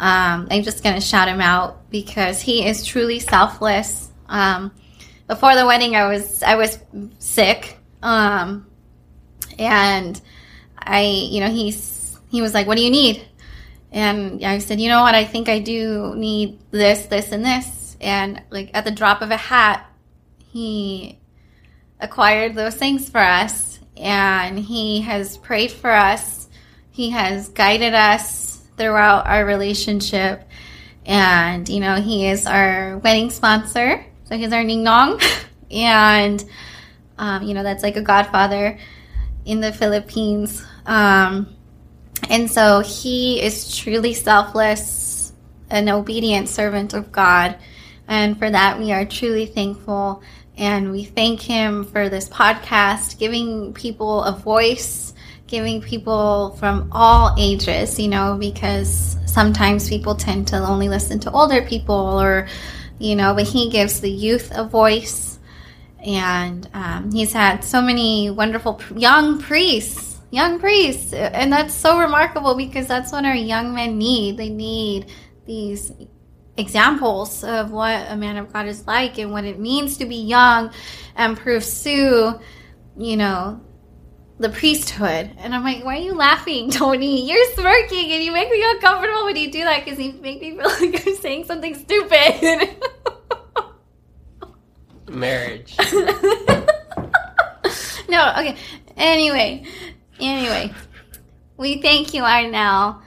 [0.00, 4.10] Um, I'm just gonna shout him out because he is truly selfless.
[4.28, 4.72] Um,
[5.28, 6.80] before the wedding, I was I was
[7.20, 8.66] sick, um,
[9.58, 10.20] and
[10.78, 13.26] I, you know, he's he was like, "What do you need?"
[13.96, 15.14] And I said, you know what?
[15.14, 17.96] I think I do need this, this, and this.
[17.98, 19.88] And like at the drop of a hat,
[20.48, 21.18] he
[21.98, 23.80] acquired those things for us.
[23.96, 26.48] And he has prayed for us.
[26.90, 30.46] He has guided us throughout our relationship.
[31.06, 34.04] And, you know, he is our wedding sponsor.
[34.24, 35.22] So he's our Ninong.
[35.70, 36.44] and,
[37.16, 38.78] um, you know, that's like a godfather
[39.46, 40.62] in the Philippines.
[40.84, 41.56] Um,
[42.28, 45.32] and so he is truly selfless,
[45.70, 47.56] an obedient servant of God.
[48.08, 50.22] And for that, we are truly thankful.
[50.58, 55.14] And we thank him for this podcast, giving people a voice,
[55.46, 61.30] giving people from all ages, you know, because sometimes people tend to only listen to
[61.30, 62.48] older people or,
[62.98, 65.25] you know, but he gives the youth a voice
[66.06, 72.54] and um, he's had so many wonderful young priests, young priests, and that's so remarkable
[72.54, 74.36] because that's what our young men need.
[74.36, 75.10] They need
[75.46, 75.92] these
[76.56, 80.16] examples of what a man of God is like and what it means to be
[80.16, 80.72] young
[81.16, 82.38] and pursue,
[82.96, 83.60] you know,
[84.38, 85.30] the priesthood.
[85.38, 87.28] And I'm like, why are you laughing, Tony?
[87.28, 90.56] You're smirking and you make me uncomfortable when you do that because you make me
[90.56, 92.76] feel like I'm saying something stupid.
[95.08, 95.76] Marriage.
[98.08, 98.56] no, okay.
[98.96, 99.64] Anyway,
[100.18, 100.72] anyway,
[101.56, 103.00] we thank you, Arnell,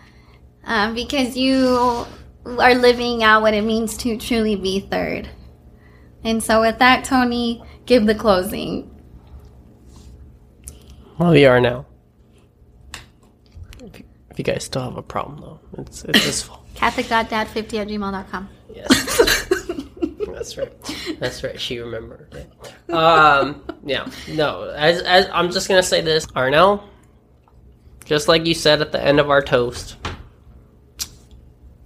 [0.63, 2.05] um, because you
[2.45, 5.29] are living out what it means to truly be third.
[6.23, 8.89] And so, with that, Tony, give the closing.
[11.17, 11.85] Well, we are now.
[13.83, 16.65] If you, if you guys still have a problem, though, it's, it's his fault.
[16.75, 18.49] Catholic.dad50 at gmail.com.
[18.73, 19.53] Yes.
[20.27, 20.71] That's right.
[21.19, 21.59] That's right.
[21.59, 22.47] She remembered.
[22.89, 24.09] Um, yeah.
[24.29, 24.69] No.
[24.69, 26.83] As, as I'm just gonna say this, Arnell.
[28.05, 29.97] Just like you said at the end of our toast,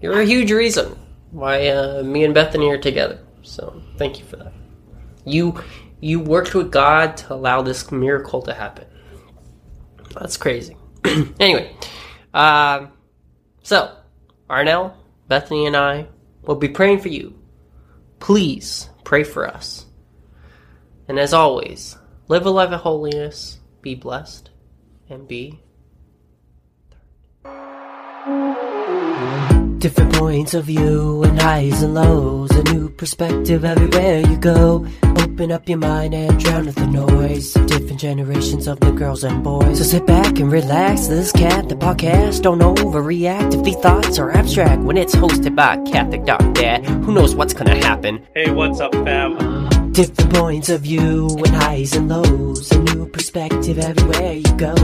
[0.01, 0.97] you're a huge reason
[1.31, 3.19] why uh, me and Bethany are together.
[3.41, 4.53] So thank you for that.
[5.25, 5.61] You
[5.99, 8.85] you worked with God to allow this miracle to happen.
[10.17, 10.77] That's crazy.
[11.39, 11.75] anyway,
[12.33, 12.93] um,
[13.63, 13.95] so
[14.49, 14.93] Arnell,
[15.27, 16.07] Bethany, and I
[16.43, 17.37] will be praying for you
[18.23, 19.85] please pray for us.
[21.09, 21.97] And as always,
[22.29, 24.49] live a life of holiness, be blessed,
[25.09, 25.59] and be.
[29.79, 34.87] Different points of view and highs and lows, a new perspective everywhere you go.
[35.33, 39.43] Open up your mind and drown out the noise different generations of the girls and
[39.43, 39.79] boys.
[39.79, 41.07] So sit back and relax.
[41.07, 42.43] This Cat, the podcast.
[42.43, 44.83] Don't overreact if the thoughts are abstract.
[44.83, 48.23] When it's hosted by Catholic.dad, who knows what's gonna happen?
[48.35, 49.91] Hey, what's up, fam?
[49.91, 54.75] Different points of view and highs and lows, a new perspective everywhere you go.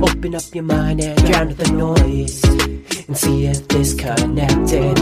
[0.00, 2.42] Open up your mind and drown out the noise,
[3.06, 4.98] and see if this connected.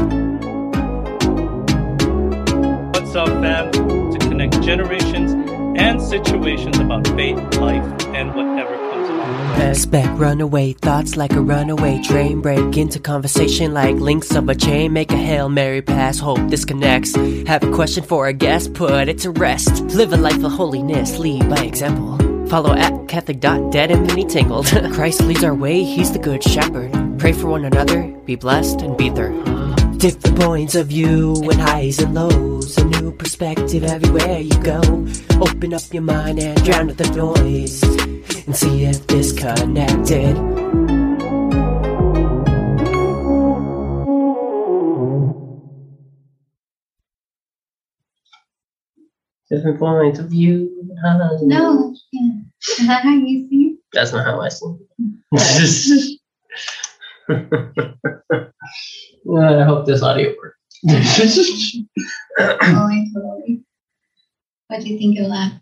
[2.93, 3.98] What's up, fam?
[4.69, 5.33] Generations
[5.81, 9.63] and situations about faith, life, and whatever comes along.
[9.63, 12.43] Expect runaway thoughts like a runaway train.
[12.43, 14.93] Break into conversation like links of a chain.
[14.93, 17.15] Make a Hail Mary pass, hope this connects.
[17.47, 19.81] Have a question for a guest, put it to rest.
[19.97, 22.19] Live a life of holiness, lead by example.
[22.49, 24.67] Follow at Catholic.dad and mini tangled.
[24.93, 26.93] Christ leads our way, he's the good shepherd.
[27.19, 29.33] Pray for one another, be blessed, and be there.
[29.97, 32.77] Different points of view and highs and lows.
[32.77, 34.81] A new perspective everywhere you go.
[35.41, 37.83] Open up your mind and drown out the noise.
[38.47, 40.35] And see if this connected.
[49.51, 50.71] Different points of view.
[51.03, 52.31] and No, yeah.
[52.79, 53.79] is that how you see it?
[53.95, 54.79] That's not how I sing.
[59.31, 60.58] I hope this audio works.
[60.87, 61.89] Totally,
[62.39, 63.65] totally.
[64.69, 65.61] What do you think of that?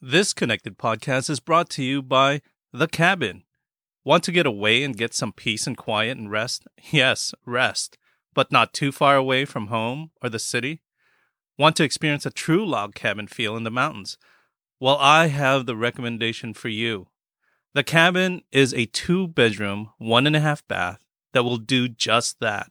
[0.00, 2.40] This Connected podcast is brought to you by
[2.72, 3.44] The Cabin.
[4.02, 6.66] Want to get away and get some peace and quiet and rest?
[6.90, 7.96] Yes, rest,
[8.34, 10.80] but not too far away from home or the city?
[11.56, 14.18] Want to experience a true log cabin feel in the mountains?
[14.80, 17.08] Well, I have the recommendation for you.
[17.74, 22.40] The cabin is a two bedroom, one and a half bath that will do just
[22.40, 22.68] that.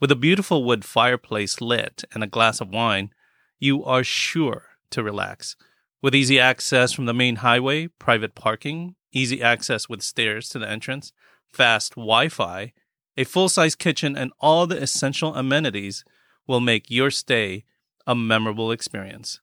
[0.00, 3.10] With a beautiful wood fireplace lit and a glass of wine,
[3.58, 5.56] you are sure to relax.
[6.02, 10.68] With easy access from the main highway, private parking, easy access with stairs to the
[10.68, 11.12] entrance,
[11.50, 12.72] fast Wi Fi,
[13.16, 16.04] a full size kitchen, and all the essential amenities
[16.46, 17.64] will make your stay
[18.06, 19.40] a memorable experience.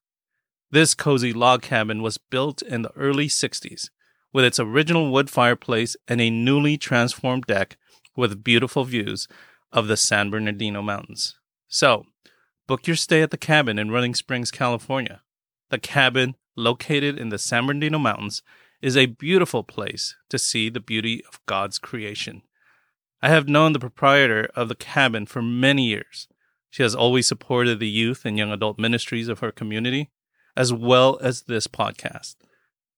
[0.70, 3.90] This cozy log cabin was built in the early 60s
[4.34, 7.78] with its original wood fireplace and a newly transformed deck
[8.16, 9.28] with beautiful views
[9.72, 11.36] of the San Bernardino Mountains.
[11.68, 12.06] So,
[12.68, 15.22] book your stay at the cabin in Running Springs, California.
[15.70, 18.42] The cabin, located in the San Bernardino Mountains,
[18.82, 22.42] is a beautiful place to see the beauty of God's creation.
[23.22, 26.28] I have known the proprietor of the cabin for many years.
[26.72, 30.10] She has always supported the youth and young adult ministries of her community,
[30.58, 32.36] as well as this podcast.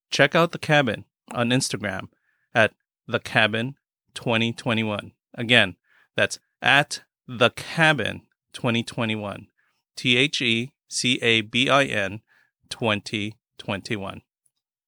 [0.09, 2.07] Check out the cabin on Instagram
[2.55, 2.73] at
[3.07, 3.75] the cabin
[4.13, 5.11] 2021.
[5.33, 5.75] Again,
[6.15, 8.21] that's at the cabin
[8.53, 9.47] 2021.
[9.95, 12.21] T H E C A B I N
[12.69, 14.21] 2021.